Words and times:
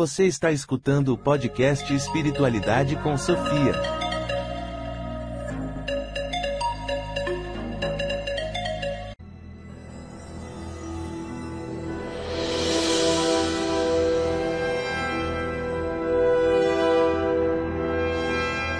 Você 0.00 0.26
está 0.26 0.52
escutando 0.52 1.12
o 1.12 1.18
podcast 1.18 1.92
Espiritualidade 1.92 2.94
com 3.02 3.18
Sofia. 3.18 3.72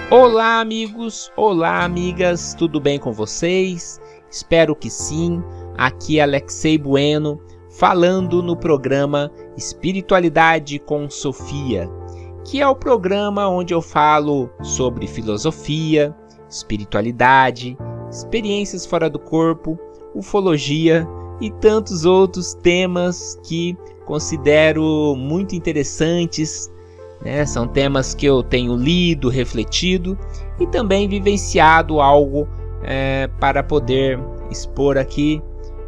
Olá, 0.09 0.61
amigos! 0.61 1.29
Olá, 1.35 1.83
amigas! 1.83 2.53
Tudo 2.53 2.79
bem 2.79 2.97
com 2.97 3.11
vocês? 3.11 3.99
Espero 4.31 4.73
que 4.73 4.89
sim. 4.89 5.43
Aqui 5.77 6.19
é 6.19 6.23
Alexei 6.23 6.77
Bueno 6.77 7.41
falando 7.79 8.43
no 8.43 8.57
programa 8.57 9.31
Espiritualidade 9.55 10.79
com 10.79 11.09
Sofia, 11.09 11.89
que 12.43 12.59
é 12.59 12.67
o 12.67 12.75
programa 12.75 13.47
onde 13.47 13.73
eu 13.73 13.81
falo 13.81 14.49
sobre 14.61 15.07
filosofia, 15.07 16.13
espiritualidade, 16.49 17.77
experiências 18.11 18.85
fora 18.85 19.09
do 19.09 19.17
corpo, 19.17 19.79
ufologia 20.13 21.07
e 21.39 21.49
tantos 21.49 22.03
outros 22.03 22.53
temas 22.53 23.39
que 23.47 23.77
considero 24.05 25.15
muito 25.15 25.55
interessantes. 25.55 26.69
Né? 27.23 27.45
São 27.45 27.65
temas 27.65 28.13
que 28.13 28.25
eu 28.25 28.43
tenho 28.43 28.75
lido, 28.75 29.29
refletido 29.29 30.19
e 30.59 30.67
também 30.67 31.07
vivenciado 31.07 32.01
algo 32.01 32.45
é, 32.83 33.29
para 33.39 33.63
poder 33.63 34.19
expor 34.51 34.97
aqui 34.97 35.41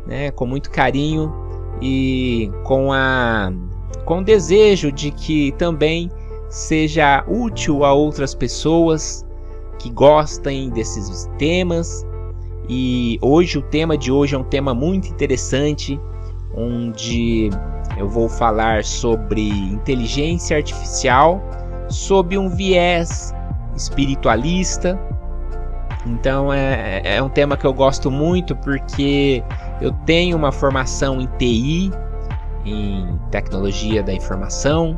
né, 0.07 0.31
com 0.31 0.45
muito 0.45 0.71
carinho 0.71 1.50
e 1.81 2.51
com 2.63 2.93
a 2.93 3.51
com 4.05 4.19
o 4.19 4.23
desejo 4.23 4.91
de 4.91 5.11
que 5.11 5.51
também 5.53 6.09
seja 6.49 7.23
útil 7.27 7.85
a 7.85 7.93
outras 7.93 8.35
pessoas 8.35 9.25
que 9.79 9.89
gostem 9.89 10.69
desses 10.69 11.29
temas. 11.37 12.05
E 12.69 13.17
hoje 13.21 13.57
o 13.57 13.61
tema 13.61 13.97
de 13.97 14.11
hoje 14.11 14.35
é 14.35 14.37
um 14.37 14.43
tema 14.43 14.73
muito 14.73 15.07
interessante, 15.07 15.99
onde 16.55 17.49
eu 17.97 18.07
vou 18.07 18.29
falar 18.29 18.83
sobre 18.83 19.49
inteligência 19.49 20.57
artificial 20.57 21.41
sob 21.89 22.37
um 22.37 22.49
viés 22.49 23.33
espiritualista. 23.75 24.99
Então 26.05 26.51
é, 26.51 27.01
é 27.03 27.21
um 27.21 27.29
tema 27.29 27.55
que 27.55 27.65
eu 27.65 27.73
gosto 27.73 28.09
muito 28.09 28.55
porque 28.57 29.43
eu 29.81 29.91
tenho 30.05 30.37
uma 30.37 30.51
formação 30.51 31.19
em 31.19 31.27
TI, 31.37 31.91
em 32.65 33.19
tecnologia 33.31 34.03
da 34.03 34.13
informação, 34.13 34.97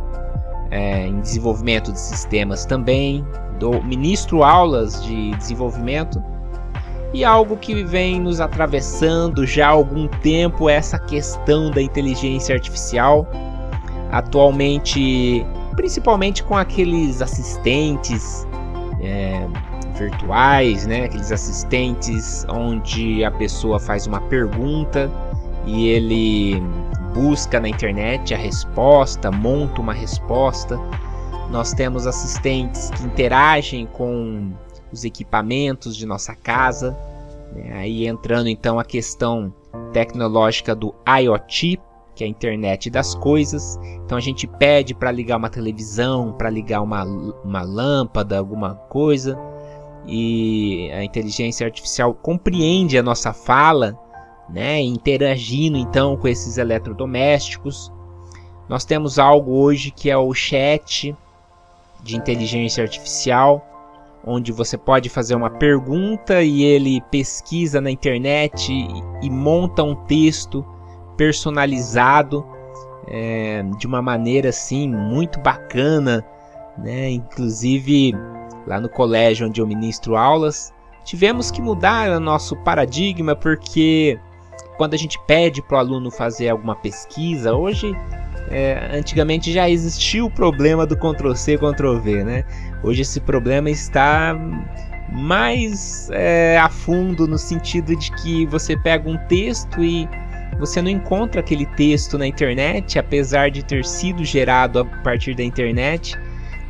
é, 0.70 1.08
em 1.08 1.20
desenvolvimento 1.22 1.92
de 1.92 2.00
sistemas 2.00 2.66
também, 2.66 3.26
dou, 3.60 3.82
ministro 3.84 4.44
aulas 4.44 5.04
de 5.04 5.32
desenvolvimento 5.36 6.22
e 7.14 7.24
algo 7.24 7.56
que 7.58 7.84
vem 7.84 8.20
nos 8.20 8.42
atravessando 8.42 9.46
já 9.46 9.68
há 9.68 9.72
algum 9.72 10.08
tempo 10.08 10.68
é 10.68 10.74
essa 10.74 10.98
questão 10.98 11.70
da 11.70 11.82
inteligência 11.82 12.56
artificial. 12.56 13.28
Atualmente, 14.12 15.46
principalmente 15.76 16.44
com 16.44 16.58
aqueles 16.58 17.22
assistentes 17.22 18.48
é, 19.00 19.48
virtuais, 19.94 20.86
né? 20.86 21.06
Aqueles 21.06 21.32
assistentes 21.32 22.46
onde 22.50 23.24
a 23.24 23.32
pessoa 23.32 23.80
faz 23.80 24.08
uma 24.08 24.22
pergunta 24.22 25.10
e 25.66 25.88
ele 25.88 26.62
busca 27.14 27.60
na 27.60 27.70
internet 27.70 28.34
a 28.34 28.38
resposta, 28.38 29.32
monta 29.32 29.82
uma 29.82 29.94
resposta. 29.94 30.80
Nós 31.50 31.74
temos 31.74 32.08
assistentes 32.08 32.90
que 32.92 33.04
interagem 33.04 33.86
com 33.86 34.52
os 34.92 35.04
equipamentos 35.04 35.96
de 35.96 36.06
nossa 36.06 36.36
casa. 36.36 36.98
Né? 37.54 37.74
Aí 37.74 38.08
entrando 38.08 38.50
então 38.50 38.80
a 38.80 38.84
questão 38.84 39.54
tecnológica 39.92 40.76
do 40.76 40.94
IoT, 41.08 41.80
que 42.16 42.24
é 42.24 42.28
a 42.28 42.30
internet 42.30 42.90
das 42.90 43.14
coisas. 43.16 43.80
Então 44.04 44.18
a 44.18 44.22
gente 44.22 44.48
pede 44.48 44.94
para 44.94 45.12
ligar 45.12 45.38
uma 45.38 45.50
televisão, 45.50 46.34
para 46.34 46.50
ligar 46.50 46.82
uma, 46.82 47.04
uma 47.04 47.62
lâmpada, 47.62 48.38
alguma 48.38 48.76
coisa 48.76 49.38
e 50.06 50.92
a 50.92 51.04
inteligência 51.04 51.66
artificial 51.66 52.14
compreende 52.14 52.98
a 52.98 53.04
nossa 53.04 53.32
fala, 53.34 53.98
né, 54.50 54.82
interagindo 54.82 55.78
então 55.78 56.18
com 56.18 56.28
esses 56.28 56.58
eletrodomésticos. 56.58 57.92
Nós 58.68 58.86
temos 58.86 59.18
algo 59.20 59.54
hoje 59.54 59.92
que 59.92 60.10
é 60.10 60.18
o 60.18 60.34
chat 60.34 61.16
de 62.02 62.18
inteligência 62.18 62.84
artificial, 62.84 63.66
onde 64.26 64.52
você 64.52 64.78
pode 64.78 65.10
fazer 65.10 65.36
uma 65.36 65.50
pergunta 65.50 66.42
e 66.42 66.64
ele 66.64 67.02
pesquisa 67.12 67.82
na 67.82 67.92
internet 67.92 68.72
e, 69.22 69.30
monta 69.30 69.84
um 69.84 69.96
texto 69.96 70.66
personalizado 71.18 72.46
é, 73.08 73.64
de 73.78 73.86
uma 73.86 74.02
maneira 74.02 74.50
assim 74.50 74.90
muito 74.90 75.40
bacana, 75.40 76.26
né? 76.78 77.12
Inclusive 77.12 78.14
lá 78.66 78.80
no 78.80 78.90
colégio 78.90 79.48
onde 79.48 79.62
eu 79.62 79.68
ministro 79.68 80.16
aulas, 80.16 80.74
tivemos 81.04 81.52
que 81.52 81.62
mudar 81.62 82.10
o 82.10 82.20
nosso 82.20 82.56
paradigma 82.58 83.36
porque 83.36 84.18
quando 84.78 84.94
a 84.94 84.98
gente 84.98 85.20
pede 85.28 85.62
para 85.62 85.78
o 85.78 85.80
aluno 85.80 86.10
fazer 86.10 86.50
alguma 86.50 86.76
pesquisa, 86.76 87.54
hoje, 87.54 87.96
é, 88.50 88.90
antigamente 88.94 89.52
já 89.52 89.70
existia 89.70 90.24
o 90.24 90.32
problema 90.32 90.86
do 90.86 90.96
Ctrl 90.96 91.34
C, 91.34 91.58
Ctrl 91.58 91.98
V, 92.00 92.24
né? 92.24 92.46
Hoje 92.84 93.02
esse 93.02 93.20
problema 93.20 93.70
está 93.70 94.36
mais 95.12 96.10
é, 96.12 96.58
a 96.58 96.70
fundo 96.70 97.28
no 97.28 97.38
sentido 97.38 97.96
de 97.96 98.12
que 98.14 98.46
você 98.48 98.76
pega 98.76 99.08
um 99.08 99.18
texto 99.28 99.84
e 99.84 100.10
você 100.60 100.82
não 100.82 100.90
encontra 100.90 101.40
aquele 101.40 101.66
texto 101.66 102.18
na 102.18 102.26
internet, 102.26 102.98
apesar 102.98 103.52
de 103.52 103.64
ter 103.64 103.86
sido 103.86 104.24
gerado 104.24 104.80
a 104.80 104.86
partir 104.86 105.36
da 105.36 105.44
internet 105.44 106.18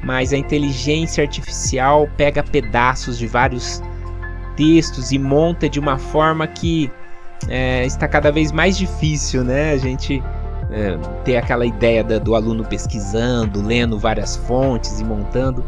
mas 0.04 0.34
a 0.34 0.38
inteligência 0.38 1.24
artificial 1.24 2.10
pega 2.18 2.44
pedaços 2.44 3.18
de 3.18 3.26
vários 3.26 3.82
textos 4.56 5.12
e 5.12 5.18
monta 5.18 5.70
de 5.70 5.80
uma 5.80 5.98
forma 5.98 6.46
que 6.46 6.92
é, 7.48 7.86
está 7.86 8.08
cada 8.08 8.32
vez 8.32 8.52
mais 8.52 8.78
difícil, 8.78 9.44
né? 9.44 9.72
A 9.72 9.78
gente 9.78 10.22
é, 10.72 10.98
ter 11.24 11.38
aquela 11.38 11.66
ideia 11.66 12.04
da, 12.04 12.20
do 12.20 12.36
aluno 12.36 12.64
pesquisando, 12.64 13.62
lendo 13.62 13.98
várias 13.98 14.36
fontes 14.36 15.00
e 15.00 15.04
montando. 15.04 15.64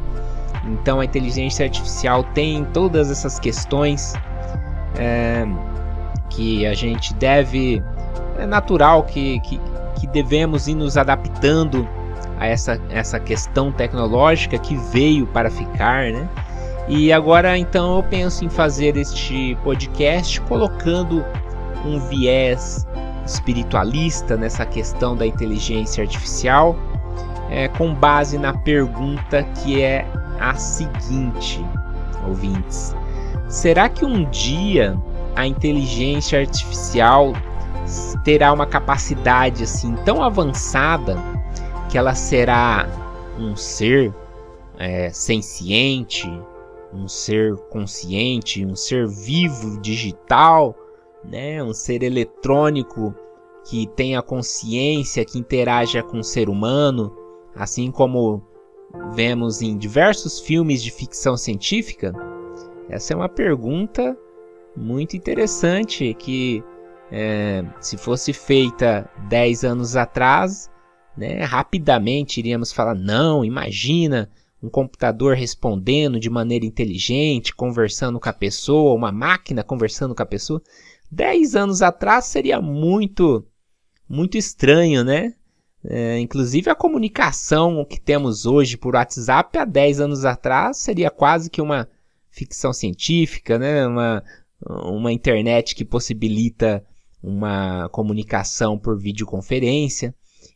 Então 0.65 0.99
a 0.99 1.05
inteligência 1.05 1.65
artificial 1.65 2.23
tem 2.23 2.65
todas 2.65 3.11
essas 3.11 3.39
questões 3.39 4.13
é, 4.97 5.45
que 6.29 6.65
a 6.65 6.73
gente 6.73 7.13
deve. 7.13 7.81
É 8.37 8.45
natural 8.45 9.03
que, 9.03 9.39
que, 9.41 9.59
que 9.99 10.07
devemos 10.07 10.67
ir 10.67 10.75
nos 10.75 10.97
adaptando 10.97 11.87
a 12.39 12.47
essa, 12.47 12.79
essa 12.89 13.19
questão 13.19 13.71
tecnológica 13.71 14.57
que 14.57 14.75
veio 14.75 15.25
para 15.27 15.49
ficar, 15.49 16.11
né? 16.11 16.27
E 16.87 17.11
agora 17.11 17.57
então 17.57 17.95
eu 17.95 18.03
penso 18.03 18.45
em 18.45 18.49
fazer 18.49 18.95
este 18.95 19.57
podcast 19.63 20.39
colocando 20.41 21.25
um 21.83 21.99
viés 21.99 22.85
espiritualista 23.25 24.37
nessa 24.37 24.65
questão 24.65 25.15
da 25.15 25.25
inteligência 25.25 26.03
artificial, 26.03 26.75
é, 27.49 27.67
com 27.67 27.93
base 27.93 28.37
na 28.37 28.53
pergunta 28.53 29.43
que 29.43 29.81
é 29.81 30.05
a 30.39 30.53
seguinte, 30.53 31.65
ouvintes: 32.27 32.95
será 33.47 33.89
que 33.89 34.05
um 34.05 34.29
dia 34.29 34.95
a 35.35 35.47
inteligência 35.47 36.39
artificial 36.39 37.33
terá 38.23 38.53
uma 38.53 38.65
capacidade 38.65 39.63
assim 39.63 39.95
tão 40.05 40.23
avançada 40.23 41.17
que 41.95 41.99
ela 41.99 42.13
será 42.13 42.89
um 43.39 43.55
ser 43.55 44.13
é, 44.77 45.09
senciente, 45.11 46.27
um 46.93 47.07
ser 47.07 47.55
consciente, 47.69 48.65
um 48.65 48.75
ser 48.75 49.07
vivo, 49.07 49.79
digital, 49.79 50.75
né? 51.23 51.63
um 51.63 51.73
ser 51.73 52.03
eletrônico 52.03 53.15
que 53.63 53.87
tenha 53.87 54.21
consciência, 54.21 55.23
que 55.23 55.39
interaja 55.39 56.03
com 56.03 56.19
o 56.19 56.23
ser 56.23 56.49
humano, 56.49 57.15
assim 57.55 57.89
como 57.89 58.43
vemos 59.13 59.61
em 59.61 59.77
diversos 59.77 60.41
filmes 60.41 60.83
de 60.83 60.91
ficção 60.91 61.37
científica? 61.37 62.11
Essa 62.89 63.13
é 63.13 63.15
uma 63.15 63.29
pergunta 63.29 64.17
muito 64.75 65.15
interessante 65.15 66.13
que, 66.15 66.61
é, 67.09 67.63
se 67.79 67.95
fosse 67.95 68.33
feita 68.33 69.09
10 69.29 69.63
anos 69.63 69.95
atrás, 69.95 70.69
né? 71.17 71.43
Rapidamente 71.43 72.39
iríamos 72.39 72.71
falar: 72.71 72.95
não, 72.95 73.43
imagina 73.43 74.29
um 74.61 74.69
computador 74.69 75.35
respondendo 75.35 76.19
de 76.19 76.29
maneira 76.29 76.65
inteligente, 76.65 77.53
conversando 77.53 78.19
com 78.19 78.29
a 78.29 78.33
pessoa, 78.33 78.95
uma 78.95 79.11
máquina 79.11 79.63
conversando 79.63 80.15
com 80.15 80.23
a 80.23 80.25
pessoa. 80.25 80.61
Dez 81.11 81.55
anos 81.55 81.81
atrás 81.81 82.25
seria 82.25 82.59
muito, 82.61 83.45
muito 84.09 84.37
estranho, 84.37 85.03
né? 85.03 85.33
É, 85.87 86.19
inclusive 86.19 86.69
a 86.69 86.75
comunicação 86.75 87.85
que 87.85 87.99
temos 87.99 88.47
hoje 88.47 88.75
por 88.75 88.95
WhatsApp 88.95 89.57
há 89.59 89.65
10 89.65 89.99
anos 89.99 90.25
atrás 90.25 90.77
seria 90.77 91.11
quase 91.11 91.47
que 91.47 91.61
uma 91.61 91.87
ficção 92.31 92.73
científica, 92.73 93.59
né? 93.59 93.85
uma, 93.85 94.23
uma 94.67 95.11
internet 95.11 95.75
que 95.75 95.85
possibilita 95.85 96.83
uma 97.21 97.87
comunicação 97.89 98.79
por 98.79 98.97
videoconferência. 98.99 100.13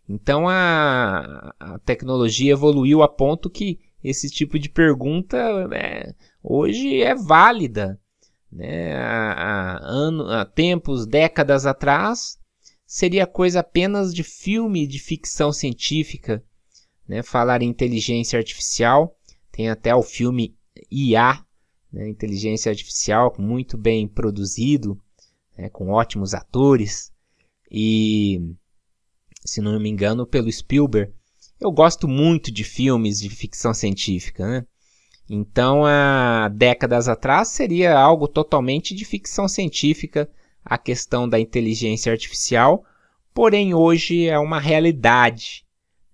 Então 0.10 0.50
a, 0.50 1.54
a 1.60 1.80
tecnologia 1.80 2.54
evoluiu 2.54 3.04
a 3.04 3.08
ponto 3.08 3.48
que 3.48 3.80
esse 4.04 4.28
tipo 4.28 4.58
de 4.58 4.68
pergunta 4.68 5.38
é, 5.72 6.16
hoje 6.42 7.04
é 7.04 7.14
válida. 7.14 8.00
Né? 8.52 8.96
Há, 8.96 9.34
há, 9.34 9.80
ano, 9.84 10.24
há 10.32 10.46
tempos, 10.46 11.06
décadas 11.06 11.68
atrás, 11.68 12.40
seria 12.88 13.28
coisa 13.28 13.60
apenas 13.60 14.12
de 14.12 14.24
filme 14.24 14.88
de 14.88 14.98
ficção 14.98 15.54
científica. 15.54 16.44
Né? 17.08 17.22
Falar 17.22 17.62
em 17.62 17.70
inteligência 17.70 18.40
artificial, 18.40 19.16
tem 19.52 19.70
até 19.70 19.94
o 19.94 20.02
filme 20.02 20.58
IA, 20.90 21.46
né? 21.94 22.10
inteligência 22.10 22.72
artificial, 22.72 23.36
muito 23.38 23.78
bem 23.78 24.08
produzido, 24.08 25.00
né? 25.56 25.70
com 25.70 25.90
ótimos 25.90 26.34
atores. 26.34 27.14
E, 27.70 28.56
se 29.46 29.62
não 29.62 29.80
me 29.80 29.90
engano, 29.90 30.26
pelo 30.26 30.52
Spielberg. 30.52 31.12
Eu 31.60 31.72
gosto 31.72 32.08
muito 32.08 32.52
de 32.52 32.64
filmes 32.64 33.20
de 33.20 33.30
ficção 33.30 33.74
científica, 33.74 34.48
né? 34.48 34.66
Então, 35.30 35.86
há 35.86 36.50
décadas 36.50 37.08
atrás 37.08 37.50
seria 37.50 37.98
algo 37.98 38.28
totalmente 38.28 38.96
de 38.96 39.06
ficção 39.06 39.48
científica 39.48 40.30
a 40.64 40.78
questão 40.78 41.28
da 41.28 41.40
inteligência 41.40 42.12
artificial, 42.12 42.84
porém 43.34 43.74
hoje 43.74 44.28
é 44.28 44.40
uma 44.40 44.60
realidade, 44.60 45.66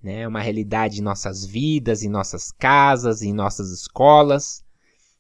né? 0.02 0.28
Uma 0.28 0.42
realidade 0.42 1.00
em 1.00 1.04
nossas 1.04 1.46
vidas, 1.46 2.04
em 2.04 2.10
nossas 2.10 2.52
casas, 2.52 3.22
em 3.22 3.34
nossas 3.34 3.72
escolas. 3.72 4.64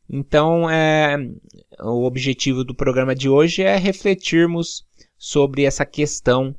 Então, 0.10 0.69
é, 0.69 1.18
o 1.81 2.04
objetivo 2.04 2.63
do 2.63 2.75
programa 2.75 3.16
de 3.16 3.28
hoje 3.30 3.63
é 3.63 3.78
refletirmos 3.78 4.86
sobre 5.18 5.63
essa 5.63 5.86
questão 5.86 6.56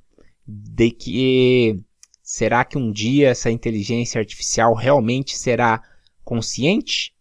de 0.46 0.90
que 0.90 1.84
será 2.22 2.64
que 2.64 2.78
um 2.78 2.92
dia 2.92 3.30
essa 3.30 3.50
inteligência 3.50 4.18
artificial 4.18 4.74
realmente 4.74 5.36
será 5.36 5.82
consciente? 6.24 7.14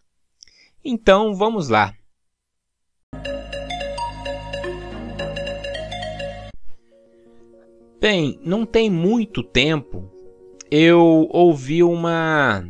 Então 0.84 1.36
vamos 1.36 1.70
lá. 1.70 1.94
Bem, 8.00 8.40
não 8.44 8.66
tem 8.66 8.90
muito 8.90 9.42
tempo 9.42 10.12
eu 10.70 11.28
ouvi 11.32 11.84
uma 11.84 12.68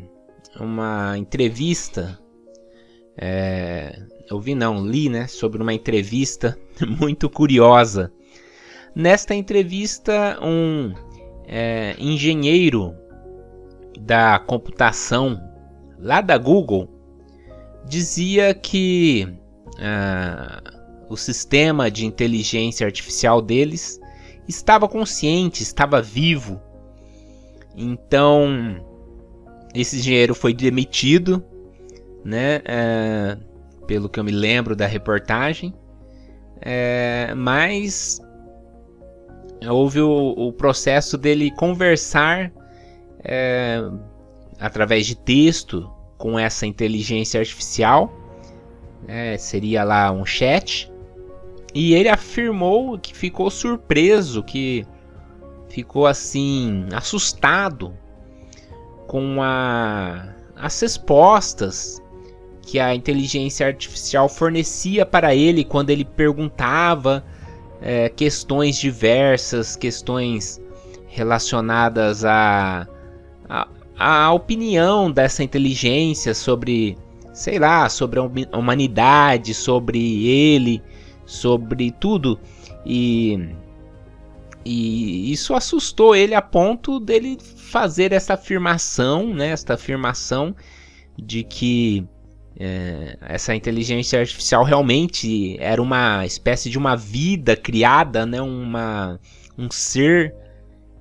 uma 0.59 1.17
entrevista, 1.17 2.19
é, 3.17 4.01
ouvi 4.31 4.55
não, 4.55 4.85
li, 4.85 5.09
né, 5.09 5.27
sobre 5.27 5.61
uma 5.61 5.73
entrevista 5.73 6.57
muito 6.99 7.29
curiosa. 7.29 8.11
Nesta 8.95 9.35
entrevista, 9.35 10.39
um 10.41 10.93
é, 11.45 11.95
engenheiro 11.99 12.95
da 13.99 14.39
computação 14.39 15.41
lá 15.99 16.21
da 16.21 16.37
Google 16.37 16.87
dizia 17.85 18.53
que 18.53 19.27
ah, 19.79 20.61
o 21.09 21.17
sistema 21.17 21.91
de 21.91 22.05
inteligência 22.05 22.85
artificial 22.85 23.41
deles 23.41 23.99
estava 24.47 24.87
consciente, 24.87 25.61
estava 25.61 26.01
vivo. 26.01 26.61
Então, 27.75 28.83
esse 29.73 29.97
engenheiro 29.97 30.33
foi 30.33 30.53
demitido, 30.53 31.43
né? 32.23 32.61
É, 32.65 33.37
pelo 33.85 34.09
que 34.09 34.19
eu 34.19 34.23
me 34.23 34.31
lembro 34.31 34.75
da 34.75 34.87
reportagem. 34.87 35.73
É, 36.61 37.33
mas 37.35 38.19
houve 39.67 40.01
o, 40.01 40.33
o, 40.37 40.53
processo 40.53 41.17
dele 41.17 41.51
conversar 41.51 42.51
é, 43.23 43.81
através 44.59 45.05
de 45.05 45.15
texto 45.15 45.89
com 46.17 46.37
essa 46.37 46.65
inteligência 46.65 47.39
artificial, 47.39 48.13
né, 49.07 49.37
seria 49.37 49.83
lá 49.83 50.11
um 50.11 50.25
chat, 50.25 50.91
e 51.73 51.93
ele 51.93 52.09
afirmou 52.09 52.97
que 52.97 53.15
ficou 53.15 53.49
surpreso, 53.49 54.43
que 54.43 54.85
ficou 55.69 56.07
assim 56.07 56.87
assustado 56.93 57.93
com 59.07 59.41
a, 59.41 60.29
as 60.55 60.79
respostas 60.79 62.01
que 62.61 62.79
a 62.79 62.95
inteligência 62.95 63.67
artificial 63.67 64.27
fornecia 64.27 65.05
para 65.05 65.35
ele 65.35 65.63
quando 65.63 65.91
ele 65.91 66.03
perguntava 66.03 67.23
é, 67.81 68.09
questões 68.09 68.77
diversas, 68.77 69.75
questões 69.75 70.61
relacionadas 71.07 72.25
a, 72.25 72.87
a, 73.47 73.67
a 73.97 74.31
opinião 74.33 75.11
dessa 75.11 75.43
inteligência 75.43 76.33
sobre, 76.33 76.97
sei 77.33 77.59
lá, 77.59 77.87
sobre 77.89 78.19
a 78.19 78.57
humanidade, 78.57 79.53
sobre 79.53 80.27
ele, 80.27 80.81
sobre 81.25 81.91
tudo. 81.91 82.39
E, 82.85 83.49
e 84.65 85.31
isso 85.31 85.53
assustou 85.53 86.15
ele 86.15 86.35
a 86.35 86.41
ponto 86.41 86.99
dele 86.99 87.37
fazer 87.55 88.11
essa 88.11 88.33
afirmação, 88.33 89.33
né, 89.33 89.49
esta 89.49 89.75
afirmação 89.75 90.55
de 91.17 91.43
que 91.43 92.05
é, 92.57 93.17
essa 93.21 93.55
inteligência 93.55 94.19
artificial 94.19 94.63
realmente 94.63 95.57
era 95.59 95.81
uma 95.81 96.25
espécie 96.25 96.69
de 96.69 96.77
uma 96.77 96.95
vida 96.95 97.55
criada, 97.55 98.25
né, 98.25 98.41
uma, 98.41 99.19
um 99.57 99.69
ser 99.69 100.33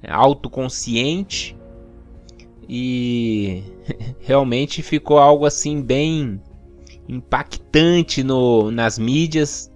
autoconsciente. 0.09 1.57
E 2.69 3.63
realmente 4.21 4.83
ficou 4.83 5.19
algo 5.19 5.47
assim 5.47 5.83
bem 5.83 6.41
impactante 7.09 8.23
no, 8.23 8.71
nas 8.71 8.99
mídias, 8.99 9.71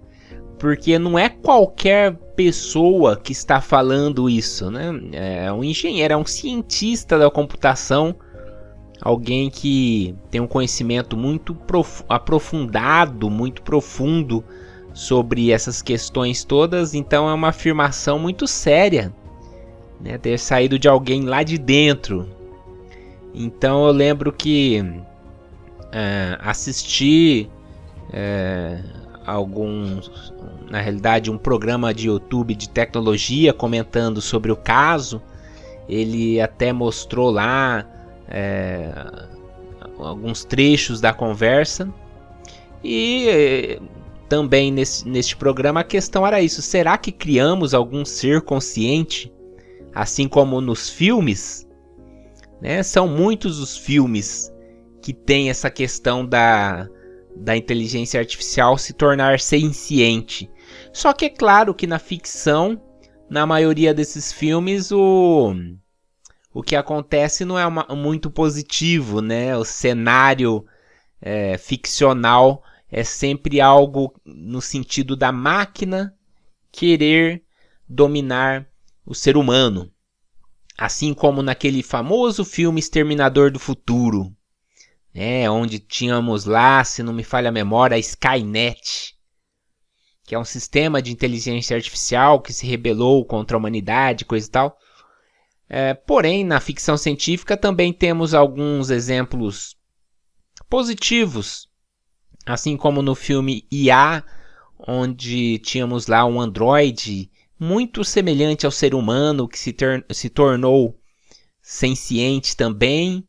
porque 0.57 0.97
não 0.99 1.17
é 1.17 1.29
qualquer 1.29 2.15
pessoa 2.35 3.15
que 3.15 3.31
está 3.31 3.61
falando 3.61 4.29
isso, 4.29 4.71
né? 4.71 4.91
É 5.13 5.51
um 5.51 5.63
engenheiro, 5.63 6.13
é 6.13 6.17
um 6.17 6.25
cientista 6.25 7.17
da 7.17 7.29
computação, 7.29 8.15
alguém 9.01 9.49
que 9.49 10.15
tem 10.29 10.41
um 10.41 10.47
conhecimento 10.47 11.15
muito 11.15 11.57
aprofundado, 12.07 13.29
muito 13.29 13.61
profundo 13.61 14.43
sobre 14.93 15.51
essas 15.51 15.81
questões 15.81 16.43
todas, 16.43 16.93
então 16.93 17.29
é 17.29 17.33
uma 17.33 17.49
afirmação 17.49 18.19
muito 18.19 18.47
séria, 18.47 19.13
né? 20.01 20.17
Ter 20.17 20.37
saído 20.37 20.77
de 20.77 20.87
alguém 20.87 21.23
lá 21.23 21.43
de 21.43 21.57
dentro, 21.57 22.27
então 23.33 23.85
eu 23.85 23.91
lembro 23.91 24.31
que 24.31 24.83
é, 25.91 26.37
assisti 26.41 27.49
é, 28.11 28.81
alguns, 29.25 30.33
na 30.69 30.81
realidade, 30.81 31.31
um 31.31 31.37
programa 31.37 31.93
de 31.93 32.07
YouTube 32.07 32.55
de 32.55 32.69
tecnologia 32.69 33.53
comentando 33.53 34.21
sobre 34.21 34.51
o 34.51 34.55
caso. 34.55 35.21
Ele 35.87 36.39
até 36.39 36.71
mostrou 36.73 37.31
lá 37.31 37.85
é, 38.29 38.91
alguns 39.97 40.45
trechos 40.45 41.01
da 41.01 41.11
conversa. 41.11 41.91
E 42.83 43.81
também 44.29 44.71
nesse, 44.71 45.07
neste 45.07 45.35
programa 45.35 45.81
a 45.81 45.83
questão 45.83 46.25
era 46.25 46.41
isso: 46.41 46.61
será 46.61 46.97
que 46.97 47.11
criamos 47.11 47.73
algum 47.73 48.05
ser 48.05 48.41
consciente, 48.41 49.33
assim 49.93 50.27
como 50.27 50.61
nos 50.61 50.89
filmes? 50.89 51.67
Né? 52.61 52.83
São 52.83 53.07
muitos 53.07 53.59
os 53.59 53.75
filmes 53.75 54.53
que 55.01 55.13
tem 55.13 55.49
essa 55.49 55.69
questão 55.69 56.25
da, 56.25 56.87
da 57.35 57.55
inteligência 57.57 58.19
artificial 58.19 58.77
se 58.77 58.93
tornar 58.93 59.39
senciente. 59.39 60.49
Só 60.93 61.13
que 61.13 61.25
é 61.25 61.29
claro 61.29 61.73
que 61.73 61.87
na 61.87 61.97
ficção, 61.97 62.79
na 63.29 63.45
maioria 63.45 63.93
desses 63.93 64.31
filmes, 64.31 64.91
o, 64.91 65.55
o 66.53 66.63
que 66.63 66.75
acontece 66.75 67.45
não 67.45 67.57
é 67.57 67.65
uma, 67.65 67.85
muito 67.95 68.29
positivo, 68.31 69.21
né? 69.21 69.55
O 69.55 69.63
cenário 69.63 70.65
é, 71.21 71.57
ficcional 71.57 72.63
é 72.91 73.03
sempre 73.03 73.61
algo 73.61 74.13
no 74.25 74.61
sentido 74.61 75.15
da 75.15 75.31
máquina 75.31 76.15
querer 76.71 77.43
dominar 77.87 78.67
o 79.05 79.13
ser 79.13 79.37
humano. 79.37 79.91
Assim 80.77 81.13
como 81.13 81.41
naquele 81.41 81.83
famoso 81.83 82.45
filme 82.45 82.79
Exterminador 82.79 83.51
do 83.51 83.59
Futuro, 83.59 84.33
né, 85.13 85.49
onde 85.49 85.77
tínhamos 85.79 86.45
lá, 86.45 86.83
se 86.83 87.03
não 87.03 87.11
me 87.11 87.23
falha 87.23 87.49
a 87.49 87.51
memória, 87.51 87.95
a 87.95 87.99
Skynet, 87.99 89.15
que 90.23 90.35
é 90.35 90.39
um 90.39 90.45
sistema 90.45 91.01
de 91.01 91.11
inteligência 91.11 91.75
artificial 91.75 92.39
que 92.39 92.53
se 92.53 92.65
rebelou 92.65 93.25
contra 93.25 93.57
a 93.57 93.59
humanidade, 93.59 94.25
coisa 94.25 94.47
e 94.47 94.51
tal. 94.51 94.77
É, 95.69 95.93
porém, 95.93 96.43
na 96.43 96.59
ficção 96.59 96.97
científica 96.97 97.55
também 97.55 97.93
temos 97.93 98.33
alguns 98.33 98.89
exemplos 98.89 99.77
positivos, 100.67 101.69
assim 102.43 102.75
como 102.75 103.03
no 103.03 103.13
filme 103.13 103.67
IA, 103.71 104.23
onde 104.79 105.59
tínhamos 105.59 106.07
lá 106.07 106.25
um 106.25 106.41
androide 106.41 107.29
muito 107.59 108.03
semelhante 108.03 108.65
ao 108.65 108.71
ser 108.71 108.95
humano 108.95 109.47
que 109.47 109.59
se, 109.59 109.75
se 110.11 110.29
tornou 110.29 110.99
senciente 111.61 112.55
também, 112.55 113.27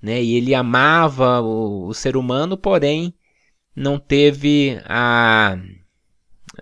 né? 0.00 0.22
E 0.22 0.36
ele 0.36 0.54
amava 0.54 1.42
o, 1.42 1.88
o 1.88 1.94
ser 1.94 2.16
humano, 2.16 2.56
porém 2.56 3.12
não 3.76 3.98
teve 3.98 4.80
a, 4.86 5.58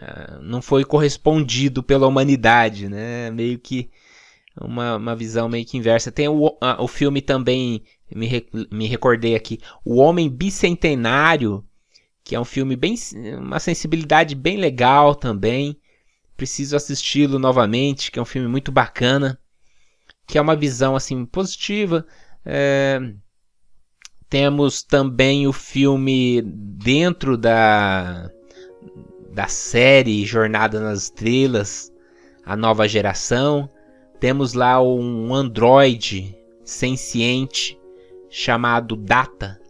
a, 0.00 0.38
não 0.40 0.60
foi 0.60 0.84
correspondido 0.84 1.82
pela 1.82 2.08
humanidade, 2.08 2.88
né? 2.88 3.30
Meio 3.30 3.58
que 3.58 3.90
uma, 4.60 4.96
uma 4.96 5.16
visão 5.16 5.48
meio 5.48 5.64
que 5.64 5.76
inversa. 5.76 6.12
Tem 6.12 6.28
o, 6.28 6.56
a, 6.60 6.82
o 6.82 6.88
filme 6.88 7.20
também, 7.20 7.82
me, 8.14 8.46
me 8.70 8.86
recordei 8.86 9.34
aqui, 9.34 9.60
O 9.84 9.96
Homem 9.96 10.28
Bicentenário, 10.28 11.64
que 12.24 12.34
é 12.34 12.40
um 12.40 12.44
filme 12.44 12.76
bem, 12.76 12.94
uma 13.38 13.58
sensibilidade 13.58 14.34
bem 14.34 14.56
legal 14.56 15.14
também. 15.14 15.76
Preciso 16.36 16.76
assisti-lo 16.76 17.38
novamente, 17.38 18.10
que 18.10 18.18
é 18.18 18.22
um 18.22 18.26
filme 18.26 18.48
muito 18.48 18.72
bacana, 18.72 19.38
que 20.26 20.38
é 20.38 20.40
uma 20.40 20.56
visão 20.56 20.96
assim 20.96 21.24
positiva. 21.24 22.06
É, 22.44 23.00
temos 24.28 24.82
também 24.82 25.46
o 25.46 25.52
filme 25.52 26.42
dentro 26.42 27.36
da, 27.36 28.30
da 29.32 29.46
série 29.46 30.24
Jornada 30.24 30.80
nas 30.80 31.04
Estrelas, 31.04 31.92
a 32.44 32.56
nova 32.56 32.88
geração. 32.88 33.68
Temos 34.22 34.54
lá 34.54 34.80
um 34.80 35.34
androide 35.34 36.32
senciente 36.64 37.76
chamado 38.30 38.94
Data. 38.94 39.60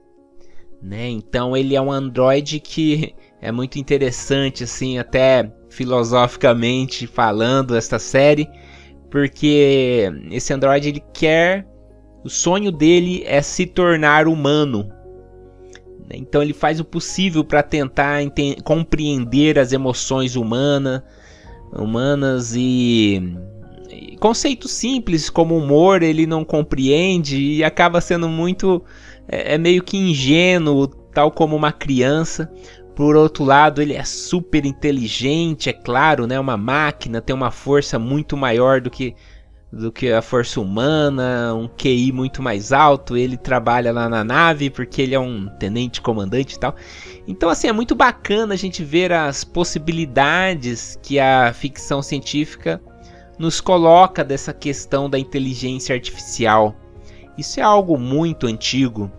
Né? 0.83 1.09
Então 1.09 1.57
ele 1.57 1.75
é 1.75 1.81
um 1.81 1.91
androide 1.91 2.61
que 2.61 3.15
é 3.41 3.51
muito 3.51 3.79
interessante, 3.79 4.65
assim, 4.65 4.99
até 4.99 5.51
filosoficamente 5.71 7.07
falando, 7.07 7.75
esta 7.75 7.99
série, 7.99 8.47
porque 9.11 10.13
esse 10.31 10.53
androide 10.53 10.91
ele 10.91 11.03
quer 11.15 11.67
o 12.23 12.29
sonho 12.29 12.71
dele 12.71 13.23
é 13.25 13.41
se 13.41 13.65
tornar 13.65 14.29
humano. 14.29 14.93
Então 16.13 16.43
ele 16.43 16.53
faz 16.53 16.79
o 16.79 16.85
possível 16.85 17.43
para 17.43 17.63
tentar 17.63 18.21
compreender 18.63 19.59
as 19.59 19.73
emoções 19.73 20.37
humana, 20.37 21.03
humanas 21.73 22.55
e 22.55 23.35
conceitos 24.21 24.71
simples 24.71 25.29
como 25.29 25.57
humor 25.57 26.03
ele 26.03 26.27
não 26.27 26.45
compreende 26.45 27.37
e 27.37 27.65
acaba 27.65 28.01
sendo 28.01 28.29
muito 28.29 28.83
é, 29.29 29.55
é 29.55 29.59
meio 29.59 29.83
que 29.83 29.97
ingênuo, 29.97 30.87
tal 30.87 31.31
como 31.31 31.57
uma 31.57 31.73
criança. 31.73 32.51
Por 32.95 33.17
outro 33.17 33.45
lado, 33.45 33.81
ele 33.81 33.95
é 33.95 34.05
super 34.05 34.67
inteligente, 34.67 35.71
é 35.71 35.73
claro, 35.73 36.27
né? 36.27 36.39
Uma 36.39 36.57
máquina 36.57 37.23
tem 37.23 37.35
uma 37.35 37.51
força 37.51 37.99
muito 37.99 38.37
maior 38.37 38.81
do 38.81 38.91
que 38.91 39.15
do 39.73 39.91
que 39.91 40.13
a 40.13 40.21
força 40.21 40.61
humana, 40.61 41.55
um 41.55 41.67
QI 41.67 42.13
muito 42.13 42.43
mais 42.43 42.73
alto. 42.73 43.17
Ele 43.17 43.39
trabalha 43.39 43.91
lá 43.91 44.07
na 44.07 44.23
nave 44.23 44.69
porque 44.69 45.01
ele 45.01 45.15
é 45.15 45.19
um 45.19 45.49
tenente 45.59 46.03
comandante 46.03 46.57
e 46.57 46.59
tal. 46.59 46.77
Então, 47.27 47.49
assim, 47.49 47.69
é 47.69 47.73
muito 47.73 47.95
bacana 47.95 48.53
a 48.53 48.57
gente 48.57 48.85
ver 48.85 49.13
as 49.13 49.45
possibilidades 49.45 50.99
que 51.03 51.19
a 51.19 51.55
ficção 51.55 52.03
científica 52.03 52.83
nos 53.43 53.61
coloca 53.61 54.23
dessa 54.23 54.53
questão 54.53 55.11
da 55.11 55.19
inteligência 55.19 55.97
artificial. 55.97 56.77
Isso 57.37 57.59
é 57.59 57.63
algo 57.65 57.99
muito 57.99 58.47
antigo, 58.47 59.11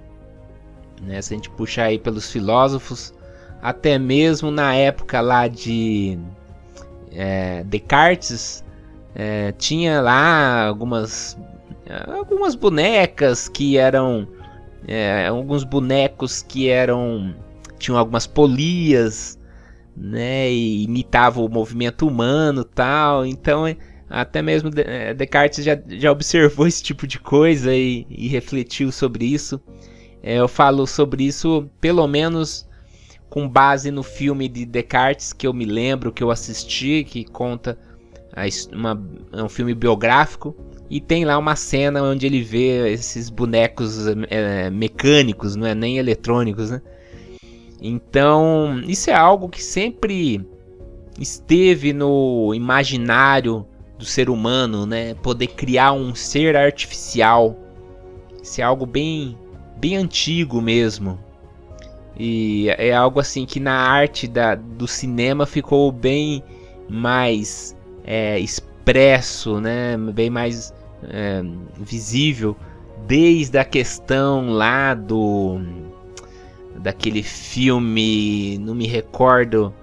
né? 1.02 1.22
Se 1.22 1.34
a 1.34 1.36
gente 1.36 1.50
puxar 1.50 1.88
aí 1.88 2.00
pelos 2.00 2.32
filósofos, 2.32 3.14
até 3.62 4.00
mesmo 4.00 4.50
na 4.50 4.74
época 4.76 5.20
lá 5.20 5.50
de 5.50 6.18
é, 7.12 7.66
Descartes, 7.66 8.64
é, 9.14 9.52
tinha 9.52 10.00
lá 10.00 10.68
algumas 10.68 11.38
algumas 12.18 12.56
bonecas 12.56 13.50
que 13.50 13.78
eram 13.78 14.26
é, 14.88 15.28
alguns 15.28 15.66
bonecos 15.66 16.42
que 16.42 16.70
eram 16.70 17.36
tinham 17.78 18.00
algumas 18.00 18.26
polias 18.26 19.38
né 19.96 20.50
e 20.50 20.86
imitavam 20.86 21.46
o 21.46 21.50
movimento 21.50 22.08
humano 22.08 22.64
tal 22.64 23.26
então 23.26 23.68
até 24.14 24.42
mesmo 24.42 24.70
é, 24.76 25.14
Descartes 25.14 25.66
já, 25.66 25.80
já 25.88 26.12
observou 26.12 26.66
esse 26.68 26.84
tipo 26.84 27.08
de 27.08 27.20
coisa 27.20 27.74
e, 27.74 28.06
e 28.10 28.28
refletiu 28.28 28.92
sobre 28.92 29.26
isso 29.26 29.60
é, 30.22 30.36
eu 30.36 30.48
falo 30.48 30.86
sobre 30.86 31.24
isso 31.26 31.70
pelo 31.82 32.08
menos 32.08 32.68
com 33.30 33.50
base 33.50 33.90
no 33.90 34.04
filme 34.04 34.48
de 34.48 34.66
Descartes 34.66 35.34
que 35.34 35.48
eu 35.48 35.54
me 35.54 35.66
lembro 35.66 36.12
que 36.12 36.24
eu 36.24 36.30
assisti 36.30 37.04
que 37.04 37.26
conta 37.26 37.78
uma, 38.72 39.00
é 39.32 39.44
um 39.44 39.50
filme 39.50 39.74
biográfico 39.74 40.56
e 40.90 41.00
tem 41.00 41.26
lá 41.26 41.38
uma 41.38 41.56
cena 41.56 42.04
onde 42.04 42.26
ele 42.26 42.42
vê 42.42 42.92
esses 42.92 43.30
bonecos 43.30 44.08
é, 44.30 44.70
mecânicos, 44.70 45.56
não 45.56 45.66
é 45.66 45.74
nem 45.74 45.98
eletrônicos, 45.98 46.70
né? 46.70 46.82
Então, 47.82 48.82
isso 48.88 49.10
é 49.10 49.14
algo 49.14 49.50
que 49.50 49.62
sempre 49.62 50.46
esteve 51.20 51.94
no 51.94 52.54
imaginário 52.54 53.66
do 54.04 54.10
ser 54.10 54.30
humano, 54.30 54.86
né? 54.86 55.16
Poder 55.16 55.48
criar 55.48 55.94
um 55.94 56.14
ser 56.14 56.56
artificial. 56.56 57.58
Isso 58.42 58.60
é 58.60 58.64
algo 58.64 58.86
bem, 58.86 59.38
bem 59.78 59.96
antigo 59.96 60.62
mesmo. 60.62 61.18
E 62.20 62.68
é 62.78 62.94
algo 62.94 63.20
assim 63.20 63.46
que 63.46 63.60
na 63.60 63.74
arte 63.74 64.28
da, 64.28 64.56
do 64.56 64.88
cinema 64.88 65.46
ficou 65.46 65.92
bem 65.92 66.44
mais 66.88 67.76
é, 68.04 68.38
expresso, 68.40 69.60
né, 69.60 69.98
bem 69.98 70.30
mais 70.30 70.74
é, 71.10 71.42
visível, 71.80 72.56
desde 73.08 73.58
a 73.58 73.66
questão 73.66 74.52
lá 74.52 74.94
do 74.94 75.60
daquele 76.76 77.24
filme, 77.24 78.58
não 78.60 78.76
me 78.76 78.86
recordo, 78.86 79.74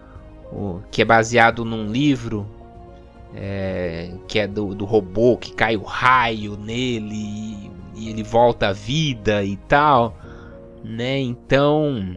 que 0.91 1.01
é 1.01 1.05
baseado 1.05 1.65
num 1.65 1.87
livro, 1.87 2.47
é, 3.35 4.13
que 4.27 4.39
é 4.39 4.47
do, 4.47 4.75
do 4.75 4.85
robô 4.85 5.37
que 5.37 5.53
cai 5.53 5.77
o 5.77 5.83
raio 5.83 6.57
nele 6.57 7.15
e, 7.15 7.71
e 7.97 8.09
ele 8.09 8.23
volta 8.23 8.69
à 8.69 8.73
vida 8.73 9.45
e 9.45 9.57
tal, 9.57 10.17
né? 10.85 11.19
Então 11.19 12.17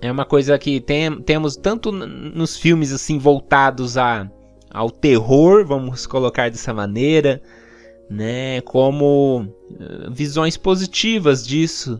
é 0.00 0.10
uma 0.10 0.24
coisa 0.24 0.58
que 0.58 0.80
tem, 0.80 1.20
temos 1.22 1.56
tanto 1.56 1.90
nos 1.92 2.56
filmes 2.56 2.92
assim 2.92 3.18
voltados 3.18 3.96
a 3.96 4.30
ao 4.70 4.90
terror, 4.90 5.64
vamos 5.64 6.06
colocar 6.06 6.50
dessa 6.50 6.74
maneira, 6.74 7.40
né, 8.10 8.60
como 8.60 9.48
eh, 9.70 10.10
visões 10.10 10.56
positivas 10.56 11.46
disso 11.46 11.98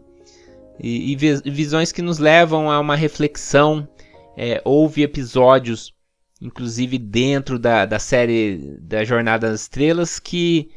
e, 0.79 1.13
e 1.13 1.17
visões 1.17 1.91
que 1.91 2.03
nos 2.03 2.19
levam 2.19 2.71
a 2.71 2.79
uma 2.79 2.95
reflexão. 2.95 3.89
É, 4.37 4.61
houve 4.63 5.03
episódios, 5.03 5.95
inclusive 6.41 6.99
dentro 6.99 7.59
da, 7.59 7.87
da 7.87 7.99
série 7.99 8.79
da 8.81 9.05
Jornada 9.05 9.51
das 9.51 9.63
Estrelas, 9.63 10.19
que, 10.19 10.71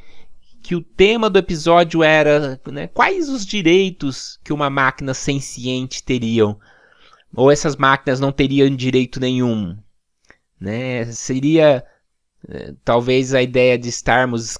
que 0.62 0.76
o 0.76 0.82
tema 0.82 1.30
do 1.30 1.40
episódio 1.40 2.04
era 2.04 2.60
né, 2.72 2.88
quais 2.88 3.30
os 3.30 3.46
direitos 3.46 4.40
que 4.44 4.54
uma 4.54 4.70
máquina 4.70 5.14
senciente 5.14 6.04
teriam. 6.04 6.60
Ou 7.36 7.52
essas 7.52 7.76
máquinas 7.76 8.20
não 8.20 8.32
teriam 8.32 8.76
direito 8.76 9.20
nenhum 9.20 9.78
né? 10.60 11.06
Seria 11.12 11.84
é, 12.48 12.74
talvez 12.84 13.34
a 13.34 13.42
ideia 13.42 13.78
de 13.78 13.90
estarmos 13.90 14.58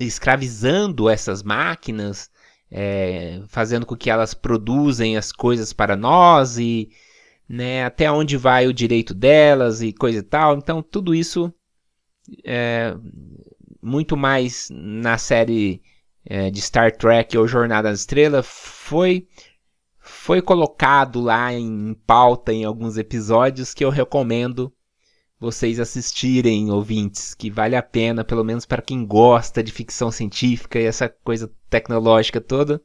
escravizando 0.00 1.08
essas 1.08 1.42
máquinas, 1.42 2.30
é, 2.70 3.42
fazendo 3.48 3.86
com 3.86 3.96
que 3.96 4.10
elas 4.10 4.34
produzem 4.34 5.16
as 5.16 5.32
coisas 5.32 5.72
para 5.72 5.96
nós 5.96 6.58
e 6.58 6.90
né, 7.48 7.84
até 7.84 8.10
onde 8.10 8.36
vai 8.36 8.66
o 8.66 8.74
direito 8.74 9.14
delas 9.14 9.80
e 9.80 9.92
coisa 9.92 10.18
e 10.18 10.22
tal. 10.22 10.56
Então 10.56 10.82
tudo 10.82 11.14
isso 11.14 11.52
é, 12.44 12.94
muito 13.80 14.16
mais 14.16 14.68
na 14.70 15.16
série 15.16 15.80
é, 16.24 16.50
de 16.50 16.60
Star 16.60 16.94
Trek 16.96 17.36
ou 17.38 17.48
Jornada 17.48 17.88
das 17.88 18.00
Estrelas 18.00 18.46
foi 18.46 19.26
foi 20.00 20.40
colocado 20.40 21.20
lá 21.20 21.52
em 21.52 21.94
pauta 22.06 22.52
em 22.52 22.64
alguns 22.64 22.96
episódios 22.96 23.74
que 23.74 23.84
eu 23.84 23.90
recomendo 23.90 24.72
vocês 25.38 25.78
assistirem, 25.78 26.70
ouvintes, 26.70 27.34
que 27.34 27.50
vale 27.50 27.76
a 27.76 27.82
pena, 27.82 28.24
pelo 28.24 28.42
menos 28.42 28.66
para 28.66 28.82
quem 28.82 29.06
gosta 29.06 29.62
de 29.62 29.70
ficção 29.70 30.10
científica 30.10 30.80
e 30.80 30.84
essa 30.84 31.08
coisa 31.08 31.50
tecnológica 31.70 32.40
toda. 32.40 32.82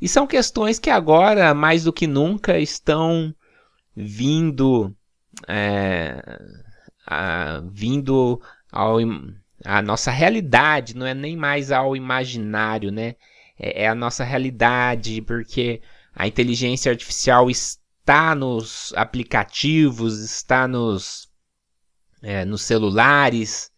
E 0.00 0.06
são 0.06 0.26
questões 0.26 0.78
que 0.78 0.90
agora, 0.90 1.52
mais 1.54 1.84
do 1.84 1.92
que 1.92 2.06
nunca, 2.06 2.58
estão 2.58 3.34
vindo, 3.96 4.94
é, 5.48 6.22
a, 7.06 7.62
vindo 7.70 8.40
ao, 8.70 8.98
a 9.64 9.82
nossa 9.82 10.10
realidade, 10.10 10.96
não 10.96 11.06
é 11.06 11.14
nem 11.14 11.36
mais 11.36 11.70
ao 11.70 11.96
imaginário, 11.96 12.90
né? 12.90 13.16
É, 13.58 13.84
é 13.84 13.88
a 13.88 13.94
nossa 13.94 14.24
realidade, 14.24 15.20
porque 15.22 15.80
a 16.14 16.26
inteligência 16.26 16.90
artificial 16.90 17.50
está 17.50 18.34
nos 18.34 18.92
aplicativos, 18.96 20.20
está 20.20 20.68
nos, 20.68 21.28
é, 22.22 22.44
nos 22.44 22.62
celulares, 22.62 23.70